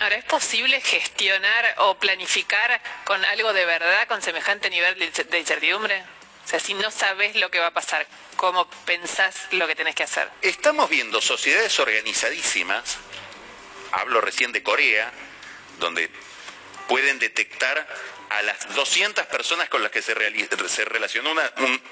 Ahora, 0.00 0.16
¿es 0.16 0.24
posible 0.24 0.80
gestionar 0.80 1.74
o 1.78 1.96
planificar 1.98 2.80
con 3.04 3.24
algo 3.24 3.52
de 3.52 3.64
verdad, 3.64 4.06
con 4.08 4.22
semejante 4.22 4.70
nivel 4.70 4.98
de 4.98 5.38
incertidumbre? 5.38 6.02
O 6.44 6.48
sea, 6.48 6.60
si 6.60 6.74
no 6.74 6.90
sabes 6.90 7.36
lo 7.36 7.50
que 7.50 7.58
va 7.58 7.68
a 7.68 7.70
pasar, 7.70 8.06
¿cómo 8.36 8.68
pensás 8.84 9.34
lo 9.52 9.66
que 9.66 9.74
tenés 9.74 9.94
que 9.94 10.02
hacer? 10.02 10.28
Estamos 10.42 10.90
viendo 10.90 11.20
sociedades 11.20 11.78
organizadísimas, 11.78 12.98
hablo 13.92 14.20
recién 14.20 14.52
de 14.52 14.62
Corea, 14.62 15.10
donde 15.78 16.10
pueden 16.88 17.18
detectar 17.18 17.86
a 18.30 18.42
las 18.42 18.74
200 18.74 19.26
personas 19.26 19.68
con 19.68 19.82
las 19.82 19.92
que 19.92 20.02
se, 20.02 20.14
relacionó 20.14 21.34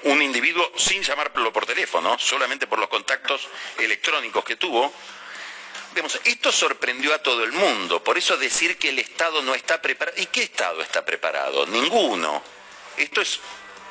un, 0.03 0.21
individuo 0.21 0.71
sin 0.77 1.01
llamarlo 1.01 1.53
por 1.53 1.65
teléfono, 1.65 2.17
solamente 2.19 2.67
por 2.67 2.79
los 2.79 2.89
contactos 2.89 3.47
electrónicos 3.77 4.43
que 4.43 4.55
tuvo. 4.55 4.93
esto 6.25 6.51
sorprendió 6.51 7.13
a 7.13 7.19
todo 7.19 7.43
el 7.43 7.51
mundo, 7.51 8.03
por 8.03 8.17
eso 8.17 8.35
decir 8.37 8.77
que 8.77 8.89
el 8.89 8.99
Estado 8.99 9.41
no 9.41 9.55
está 9.55 9.81
preparado. 9.81 10.19
¿Y 10.19 10.25
qué 10.27 10.43
Estado 10.43 10.81
está 10.81 11.05
preparado? 11.05 11.65
Ninguno. 11.67 12.43
Esto 12.97 13.21
es 13.21 13.39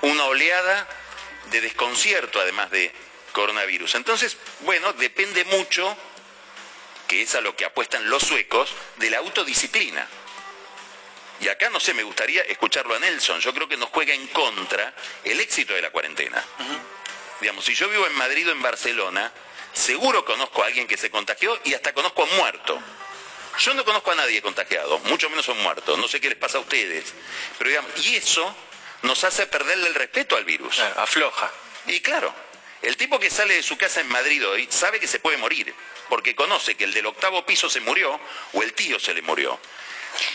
una 0.03 0.25
oleada 0.25 0.87
de 1.51 1.61
desconcierto, 1.61 2.41
además 2.41 2.71
de 2.71 2.93
coronavirus. 3.33 3.95
Entonces, 3.95 4.37
bueno, 4.61 4.93
depende 4.93 5.45
mucho, 5.45 5.97
que 7.09 7.23
es 7.23 7.35
a 7.35 7.41
lo 7.41 7.57
que 7.57 7.65
apuestan 7.65 8.09
los 8.11 8.23
suecos, 8.23 8.71
de 8.97 9.11
la 9.11 9.19
autodisciplina. 9.19 10.07
Y 11.43 11.49
acá 11.49 11.69
no 11.71 11.81
sé, 11.81 11.93
me 11.93 12.05
gustaría 12.05 12.43
escucharlo 12.43 12.95
a 12.95 13.01
Nelson. 13.01 13.41
Yo 13.41 13.53
creo 13.53 13.69
que 13.69 13.77
nos 13.77 13.91
juega 13.91 14.15
en 14.15 14.29
contra 14.29 14.95
el 15.25 15.41
éxito 15.41 15.75
de 15.75 15.83
la 15.83 15.91
cuarentena. 15.91 16.43
Digamos, 17.41 17.65
si 17.65 17.75
yo 17.75 17.89
vivo 17.89 18.07
en 18.07 18.15
Madrid 18.15 18.49
o 18.49 18.53
en 18.53 18.63
Barcelona, 18.63 19.33
seguro 19.73 20.25
conozco 20.25 20.63
a 20.63 20.67
alguien 20.67 20.87
que 20.87 20.97
se 20.97 21.11
contagió 21.11 21.59
y 21.65 21.75
hasta 21.75 21.93
conozco 21.93 22.23
a 22.23 22.27
un 22.27 22.37
muerto. 22.37 22.81
Yo 23.59 23.75
no 23.75 23.85
conozco 23.85 24.13
a 24.13 24.15
nadie 24.15 24.41
contagiado, 24.41 25.01
mucho 25.01 25.29
menos 25.31 25.49
a 25.49 25.53
un 25.53 25.63
muerto. 25.63 25.97
No 25.97 26.07
sé 26.07 26.21
qué 26.21 26.29
les 26.29 26.39
pasa 26.39 26.59
a 26.59 26.61
ustedes. 26.61 27.13
Pero 27.59 27.71
digamos, 27.71 28.07
y 28.07 28.15
eso 28.15 28.55
nos 29.03 29.25
hace 29.25 29.45
perderle 29.47 29.89
el 29.89 29.95
respeto 29.97 30.37
al 30.37 30.45
virus. 30.45 30.79
afloja. 30.97 31.51
Y 31.87 32.01
claro, 32.01 32.33
el 32.83 32.97
tipo 32.97 33.19
que 33.19 33.31
sale 33.31 33.55
de 33.55 33.65
su 33.65 33.77
casa 33.77 34.01
en 34.01 34.09
Madrid 34.09 34.47
hoy 34.47 34.69
sabe 34.71 35.01
que 35.01 35.09
se 35.09 35.19
puede 35.19 35.39
morir, 35.39 35.75
porque 36.09 36.37
conoce 36.37 36.77
que 36.77 36.85
el 36.85 36.95
del 36.95 37.07
octavo 37.07 37.45
piso 37.45 37.69
se 37.69 37.81
murió 37.81 38.21
o 38.53 38.63
el 38.63 38.75
tío 38.75 39.01
se 39.01 39.13
le 39.13 39.23
murió. 39.23 39.59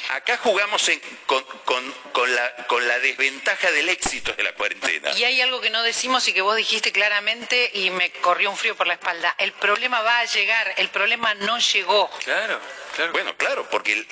Acá 0.10 0.38
jugamos 0.38 0.90
con, 1.26 2.88
la, 2.88 3.00
desventaja 3.00 3.72
del 3.72 3.90
éxito 3.90 4.34
de 4.34 4.44
la 4.44 4.54
cuarentena. 4.54 5.12
Y 5.12 5.24
hay 5.24 5.42
algo 5.42 5.62
que 5.62 5.70
no 5.70 5.84
decimos 5.84 6.28
y 6.28 6.34
que 6.34 6.42
vos 6.42 6.56
dijiste 6.56 6.92
claramente 6.92 7.70
y 7.74 7.90
me 7.90 8.12
corrió 8.12 8.50
un 8.50 8.58
frío 8.58 8.76
por 8.76 8.88
la 8.88 8.94
espalda. 8.94 9.36
El 9.38 9.52
problema 9.54 10.02
va 10.02 10.20
a 10.20 10.26
llegar, 10.26 10.74
el 10.78 10.90
problema 10.90 11.34
no 11.36 11.60
llegó. 11.60 12.10
Claro, 12.24 12.60
claro. 12.96 13.12
Bueno, 13.12 13.36
claro, 13.38 13.70
porque 13.70 14.06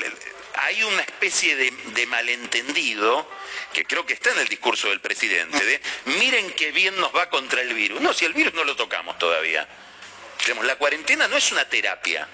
hay 0.56 0.84
una 0.84 1.02
especie 1.02 1.56
de, 1.56 2.06
malentendido 2.08 3.28
que 3.74 3.86
creo 3.86 4.06
que 4.06 4.14
está 4.14 4.32
en 4.32 4.40
el 4.40 4.48
discurso 4.48 4.90
del 4.90 5.02
presidente, 5.02 5.64
de 5.66 5.82
miren 6.06 6.52
qué 6.54 6.72
bien 6.72 6.96
nos 6.98 7.14
va 7.16 7.30
contra 7.30 7.62
el 7.62 7.74
virus. 7.74 8.02
No, 8.02 8.14
si 8.14 8.26
el 8.26 8.34
virus 8.34 8.54
no 8.54 8.64
lo 8.64 8.76
tocamos 8.76 9.18
todavía. 9.18 9.68
la 10.64 10.76
cuarentena 10.76 11.28
no 11.28 11.38
es 11.38 11.52
una 11.52 11.68
terapia. 11.68 12.28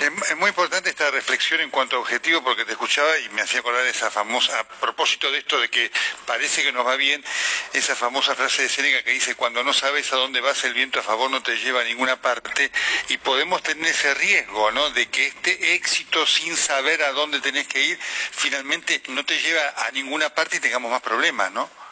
Es, 0.00 0.36
muy 0.36 0.48
importante 0.48 0.90
esta 0.90 1.10
reflexión 1.10 1.60
en 1.60 1.70
cuanto 1.70 1.96
a 1.96 2.00
objetivo 2.00 2.42
porque 2.42 2.64
te 2.64 2.72
escuchaba 2.72 3.18
y 3.18 3.28
me 3.30 3.42
hacía 3.42 3.60
acordar 3.60 3.86
esa 3.86 4.10
famosa, 4.10 4.60
a 4.60 4.64
propósito 4.64 5.30
de 5.30 5.38
esto 5.38 5.58
de 5.60 5.68
que 5.68 5.90
parece 6.26 6.62
que 6.62 6.72
nos 6.72 6.86
va 6.86 6.96
bien, 6.96 7.24
esa 7.72 7.96
famosa 7.96 8.34
frase 8.34 8.62
de 8.62 8.68
Seneca 8.68 9.02
que 9.02 9.10
dice 9.10 9.34
cuando 9.34 9.62
no 9.64 9.72
sabes 9.72 10.12
a 10.12 10.16
dónde 10.16 10.40
vas 10.40 10.64
el 10.64 10.74
viento 10.74 11.00
a 11.00 11.02
favor 11.02 11.30
no 11.30 11.42
te 11.42 11.56
lleva 11.58 11.80
a 11.80 11.84
ninguna 11.84 12.20
parte 12.20 12.70
y 13.08 13.16
podemos 13.18 13.62
tener 13.62 13.90
ese 13.90 14.12
riesgo, 14.14 14.70
¿no? 14.70 14.90
De 14.90 15.06
que 15.06 15.26
este 15.26 15.74
éxito 15.74 16.26
sin 16.26 16.56
saber 16.56 17.02
a 17.02 17.12
dónde 17.12 17.40
tenés 17.40 17.66
que 17.66 17.82
ir 17.82 17.98
finalmente 18.00 19.02
no 19.08 19.24
te 19.24 19.38
lleva 19.40 19.74
a 19.86 19.90
ninguna 19.92 20.34
parte 20.34 20.56
y 20.56 20.60
tengamos 20.60 20.90
más 20.90 21.02
problemas, 21.02 21.52
¿no? 21.52 21.83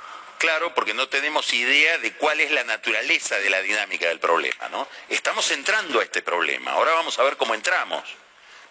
Claro 0.42 0.74
porque 0.74 0.92
no 0.92 1.08
tenemos 1.08 1.54
idea 1.54 1.98
de 1.98 2.14
cuál 2.14 2.40
es 2.40 2.50
la 2.50 2.64
naturaleza 2.64 3.38
de 3.38 3.48
la 3.48 3.62
dinámica 3.62 4.08
del 4.08 4.18
problema, 4.18 4.68
¿no? 4.72 4.88
Estamos 5.08 5.48
entrando 5.52 6.00
a 6.00 6.02
este 6.02 6.20
problema, 6.20 6.72
ahora 6.72 6.94
vamos 6.94 7.16
a 7.20 7.22
ver 7.22 7.36
cómo 7.36 7.54
entramos, 7.54 8.02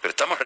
pero 0.02 0.10
estamos... 0.10 0.38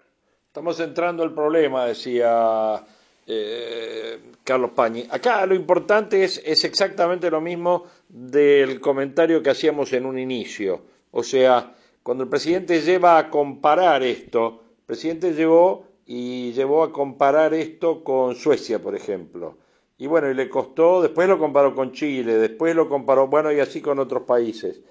Estamos 0.47 0.79
entrando 0.79 1.23
al 1.23 1.33
problema, 1.33 1.85
decía 1.85 2.81
eh, 3.27 4.19
Carlos 4.43 4.71
Pañi. 4.71 5.05
Acá 5.11 5.45
lo 5.45 5.53
importante 5.53 6.23
es, 6.23 6.41
es 6.45 6.63
exactamente 6.63 7.29
lo 7.29 7.41
mismo 7.41 7.85
del 8.07 8.79
comentario 8.79 9.43
que 9.43 9.49
hacíamos 9.49 9.91
en 9.91 10.05
un 10.05 10.17
inicio. 10.17 10.81
O 11.11 11.23
sea, 11.23 11.75
cuando 12.01 12.23
el 12.23 12.29
presidente 12.29 12.81
lleva 12.81 13.17
a 13.17 13.29
comparar 13.29 14.01
esto, 14.01 14.63
el 14.79 14.85
presidente 14.85 15.33
llevó 15.33 15.85
y 16.05 16.53
llevó 16.53 16.83
a 16.83 16.93
comparar 16.93 17.53
esto 17.53 18.01
con 18.01 18.33
Suecia, 18.35 18.79
por 18.79 18.95
ejemplo. 18.95 19.57
Y 19.97 20.05
bueno, 20.07 20.29
y 20.29 20.35
le 20.35 20.47
costó, 20.49 21.01
después 21.01 21.27
lo 21.27 21.39
comparó 21.39 21.73
con 21.73 21.91
Chile, 21.91 22.37
después 22.37 22.75
lo 22.75 22.87
comparó, 22.87 23.27
bueno, 23.27 23.51
y 23.51 23.59
así 23.59 23.81
con 23.81 23.97
otros 23.99 24.23
países. 24.23 24.81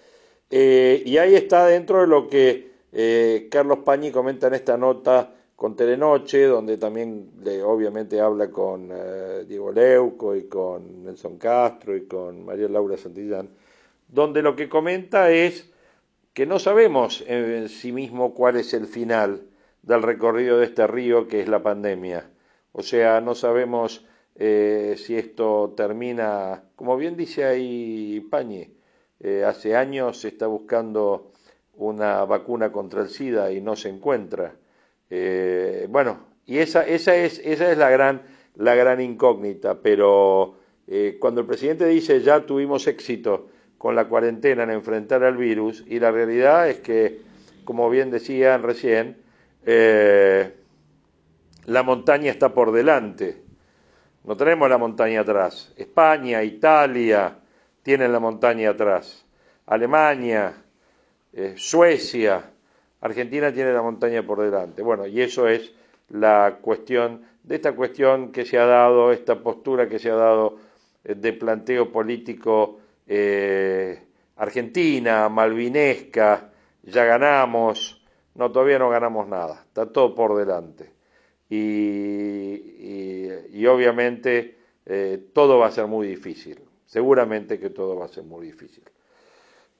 Eh, 0.50 1.02
y 1.04 1.18
ahí 1.18 1.34
está 1.34 1.66
dentro 1.66 2.00
de 2.00 2.06
lo 2.06 2.28
que 2.28 2.72
eh, 2.92 3.48
Carlos 3.50 3.80
Pañi 3.84 4.10
comenta 4.10 4.46
en 4.46 4.54
esta 4.54 4.76
nota 4.76 5.32
con 5.54 5.76
Telenoche, 5.76 6.44
donde 6.44 6.76
también 6.76 7.30
obviamente 7.64 8.20
habla 8.20 8.50
con 8.50 8.90
eh, 8.92 9.44
Diego 9.46 9.72
Leuco 9.72 10.34
y 10.36 10.48
con 10.48 11.04
Nelson 11.04 11.38
Castro 11.38 11.96
y 11.96 12.06
con 12.06 12.44
María 12.44 12.68
Laura 12.68 12.96
Santillán, 12.96 13.48
donde 14.08 14.42
lo 14.42 14.54
que 14.54 14.68
comenta 14.68 15.30
es 15.30 15.70
que 16.32 16.46
no 16.46 16.58
sabemos 16.58 17.24
en 17.26 17.68
sí 17.68 17.92
mismo 17.92 18.34
cuál 18.34 18.56
es 18.56 18.74
el 18.74 18.86
final 18.86 19.42
del 19.82 20.02
recorrido 20.02 20.58
de 20.58 20.66
este 20.66 20.86
río 20.86 21.28
que 21.28 21.40
es 21.40 21.48
la 21.48 21.62
pandemia. 21.62 22.28
O 22.72 22.82
sea, 22.82 23.20
no 23.20 23.34
sabemos 23.34 24.05
eh, 24.38 24.94
si 24.98 25.16
esto 25.16 25.74
termina, 25.76 26.64
como 26.76 26.96
bien 26.96 27.16
dice 27.16 27.44
ahí 27.44 28.20
Pañi, 28.30 28.70
eh, 29.20 29.44
hace 29.44 29.74
años 29.76 30.20
se 30.20 30.28
está 30.28 30.46
buscando 30.46 31.32
una 31.76 32.24
vacuna 32.24 32.72
contra 32.72 33.02
el 33.02 33.08
SIDA 33.08 33.52
y 33.52 33.60
no 33.60 33.76
se 33.76 33.88
encuentra. 33.88 34.54
Eh, 35.10 35.86
bueno, 35.90 36.20
y 36.46 36.58
esa, 36.58 36.86
esa, 36.86 37.16
es, 37.16 37.40
esa 37.44 37.70
es 37.70 37.78
la 37.78 37.90
gran, 37.90 38.22
la 38.56 38.74
gran 38.74 39.00
incógnita, 39.00 39.80
pero 39.80 40.56
eh, 40.86 41.16
cuando 41.20 41.40
el 41.40 41.46
presidente 41.46 41.86
dice 41.86 42.20
ya 42.22 42.46
tuvimos 42.46 42.86
éxito 42.86 43.48
con 43.78 43.94
la 43.94 44.08
cuarentena 44.08 44.62
en 44.62 44.70
enfrentar 44.70 45.22
al 45.24 45.36
virus, 45.36 45.84
y 45.86 46.00
la 46.00 46.10
realidad 46.10 46.68
es 46.68 46.78
que, 46.78 47.20
como 47.64 47.90
bien 47.90 48.10
decían 48.10 48.62
recién, 48.62 49.18
eh, 49.64 50.52
la 51.66 51.82
montaña 51.82 52.30
está 52.30 52.54
por 52.54 52.72
delante. 52.72 53.45
No 54.26 54.36
tenemos 54.36 54.68
la 54.68 54.76
montaña 54.76 55.20
atrás. 55.20 55.72
España, 55.76 56.42
Italia 56.42 57.38
tienen 57.82 58.12
la 58.12 58.20
montaña 58.20 58.70
atrás. 58.70 59.24
Alemania, 59.66 60.52
Suecia, 61.54 62.50
Argentina 63.00 63.52
tiene 63.52 63.72
la 63.72 63.82
montaña 63.82 64.22
por 64.24 64.40
delante. 64.40 64.82
Bueno, 64.82 65.06
y 65.06 65.20
eso 65.20 65.46
es 65.46 65.72
la 66.08 66.58
cuestión, 66.60 67.22
de 67.42 67.56
esta 67.56 67.72
cuestión 67.72 68.32
que 68.32 68.44
se 68.44 68.58
ha 68.58 68.66
dado, 68.66 69.12
esta 69.12 69.40
postura 69.40 69.88
que 69.88 69.98
se 69.98 70.10
ha 70.10 70.16
dado 70.16 70.58
eh, 71.04 71.14
de 71.14 71.32
planteo 71.32 71.92
político 71.92 72.80
eh, 73.06 74.02
argentina, 74.36 75.28
malvinesca, 75.28 76.50
ya 76.82 77.04
ganamos, 77.04 78.02
no, 78.34 78.50
todavía 78.50 78.78
no 78.78 78.90
ganamos 78.90 79.28
nada, 79.28 79.64
está 79.66 79.86
todo 79.86 80.14
por 80.14 80.36
delante. 80.36 80.95
Y, 81.48 82.54
obviamente 83.66 84.56
eh, 84.86 85.18
todo 85.32 85.58
va 85.58 85.66
a 85.66 85.72
ser 85.72 85.86
muy 85.88 86.06
difícil, 86.06 86.60
seguramente 86.86 87.58
que 87.58 87.70
todo 87.70 87.96
va 87.96 88.04
a 88.04 88.08
ser 88.08 88.22
muy 88.22 88.46
difícil. 88.46 88.84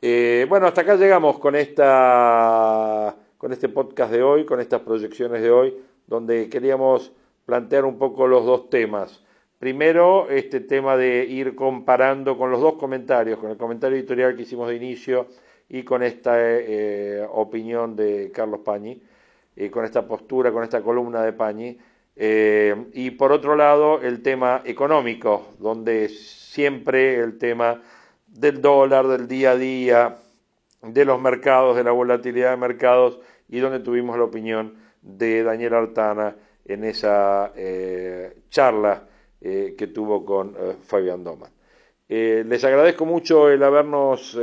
Eh, 0.02 0.44
bueno, 0.48 0.66
hasta 0.66 0.81
acá 0.81 0.96
llegamos 0.96 1.38
con, 1.38 1.55
esta, 1.55 3.16
con 3.38 3.52
este 3.52 3.68
podcast 3.68 4.12
de 4.12 4.22
hoy, 4.22 4.44
con 4.44 4.61
estas 4.61 4.81
proyecciones 4.81 5.40
de 5.40 5.50
hoy, 5.50 5.76
donde 6.07 6.48
queríamos 6.48 7.12
plantear 7.46 7.85
un 7.85 7.96
poco 7.98 8.26
los 8.26 8.44
dos 8.44 8.68
temas. 8.68 9.22
Primero, 9.59 10.29
este 10.29 10.61
tema 10.61 10.96
de 10.96 11.24
ir 11.24 11.55
comparando 11.55 12.37
con 12.37 12.50
los 12.50 12.61
dos 12.61 12.74
comentarios, 12.74 13.38
con 13.38 13.50
el 13.50 13.57
comentario 13.57 13.96
editorial 13.96 14.37
que 14.37 14.42
hicimos 14.42 14.68
de 14.68 14.76
inicio 14.76 15.29
y 15.68 15.83
con 15.83 16.02
esta 16.02 16.35
eh, 16.38 17.26
opinión 17.33 17.96
de 17.96 18.31
Carlos 18.33 18.61
Pañi, 18.61 19.00
eh, 19.56 19.70
con 19.70 19.84
esta 19.84 20.06
postura, 20.06 20.52
con 20.52 20.62
esta 20.62 20.82
columna 20.82 21.22
de 21.22 21.32
Pañi. 21.32 21.78
y 22.16 23.10
por 23.10 23.32
otro 23.32 23.56
lado, 23.56 24.00
el 24.00 24.22
tema 24.22 24.62
económico, 24.64 25.48
donde 25.58 26.08
siempre 26.08 27.16
el 27.16 27.38
tema 27.38 27.82
del 28.26 28.60
dólar, 28.60 29.06
del 29.08 29.28
día 29.28 29.52
a 29.52 29.56
día, 29.56 30.16
de 30.82 31.04
los 31.04 31.20
mercados, 31.20 31.76
de 31.76 31.84
la 31.84 31.92
volatilidad 31.92 32.50
de 32.50 32.56
mercados 32.56 33.18
y 33.48 33.60
donde 33.60 33.80
tuvimos 33.80 34.16
la 34.16 34.24
opinión 34.24 34.74
de 35.02 35.42
Daniel 35.42 35.74
Artana 35.74 36.36
en 36.64 36.84
esa 36.84 37.52
eh, 37.54 38.42
charla 38.50 39.06
eh, 39.40 39.74
que 39.76 39.86
tuvo 39.88 40.24
con 40.24 40.54
eh, 40.58 40.76
Fabián 40.82 41.22
Doman. 41.22 41.50
les 42.08 42.64
agradezco 42.64 43.04
mucho 43.04 43.48
el 43.48 43.62
habernos 43.62 44.36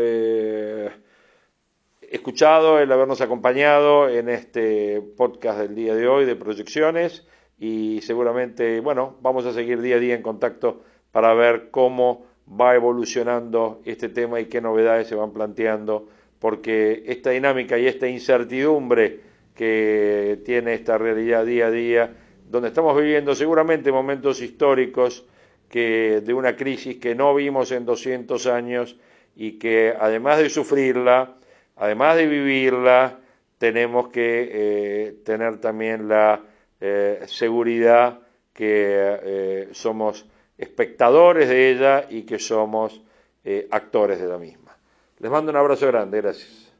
escuchado, 2.14 2.80
el 2.80 2.92
habernos 2.92 3.22
acompañado 3.22 4.08
en 4.08 4.30
este 4.30 5.02
podcast 5.02 5.58
del 5.58 5.74
día 5.74 5.96
de 5.96 6.08
hoy 6.08 6.26
de 6.26 6.36
proyecciones 6.36 7.26
y 7.58 8.02
seguramente, 8.02 8.82
bueno, 8.82 9.18
vamos 9.22 9.48
a 9.48 9.52
seguir 9.52 9.82
día 9.82 9.96
a 9.96 10.00
día 10.00 10.14
en 10.14 10.22
contacto 10.22 10.84
para 11.12 11.34
ver 11.34 11.70
cómo 11.72 12.28
va 12.48 12.76
evolucionando 12.76 13.82
este 13.84 14.10
tema 14.10 14.40
y 14.40 14.46
qué 14.46 14.62
novedades 14.62 15.08
se 15.08 15.16
van 15.16 15.34
planteando, 15.34 16.08
porque 16.38 17.04
esta 17.08 17.32
dinámica 17.32 17.80
y 17.80 17.88
esta 17.88 18.08
incertidumbre 18.08 19.22
que 19.56 20.40
tiene 20.46 20.76
esta 20.76 21.00
realidad 21.00 21.48
día 21.48 21.66
a 21.66 21.72
día, 21.72 22.16
donde 22.48 22.68
estamos 22.68 22.96
viviendo 22.96 23.34
seguramente 23.34 23.92
momentos 23.92 24.40
históricos 24.40 25.26
que, 25.68 26.22
de 26.24 26.34
una 26.36 26.56
crisis 26.56 26.98
que 26.98 27.16
no 27.16 27.34
vimos 27.34 27.72
en 27.72 27.86
200 27.86 28.46
años 28.46 28.98
y 29.36 29.54
que 29.54 29.96
además 30.00 30.38
de 30.38 30.52
sufrirla, 30.52 31.38
además 31.76 32.18
de 32.18 32.28
vivirla, 32.28 33.20
tenemos 33.58 34.10
que 34.10 34.50
eh, 34.52 35.16
tener 35.24 35.60
también 35.60 36.08
la 36.08 36.42
eh, 36.82 37.22
seguridad 37.28 38.20
que 38.54 39.20
eh, 39.24 39.70
somos 39.72 40.26
espectadores 40.58 41.50
de 41.50 41.72
ella 41.72 42.06
y 42.10 42.24
que 42.24 42.40
somos 42.40 43.02
eh, 43.44 43.68
actores 43.72 44.20
de 44.20 44.28
la 44.28 44.38
misma. 44.38 44.78
Les 45.20 45.32
mando 45.32 45.52
un 45.52 45.58
abrazo 45.58 45.88
grande, 45.88 46.22
gracias. 46.22 46.63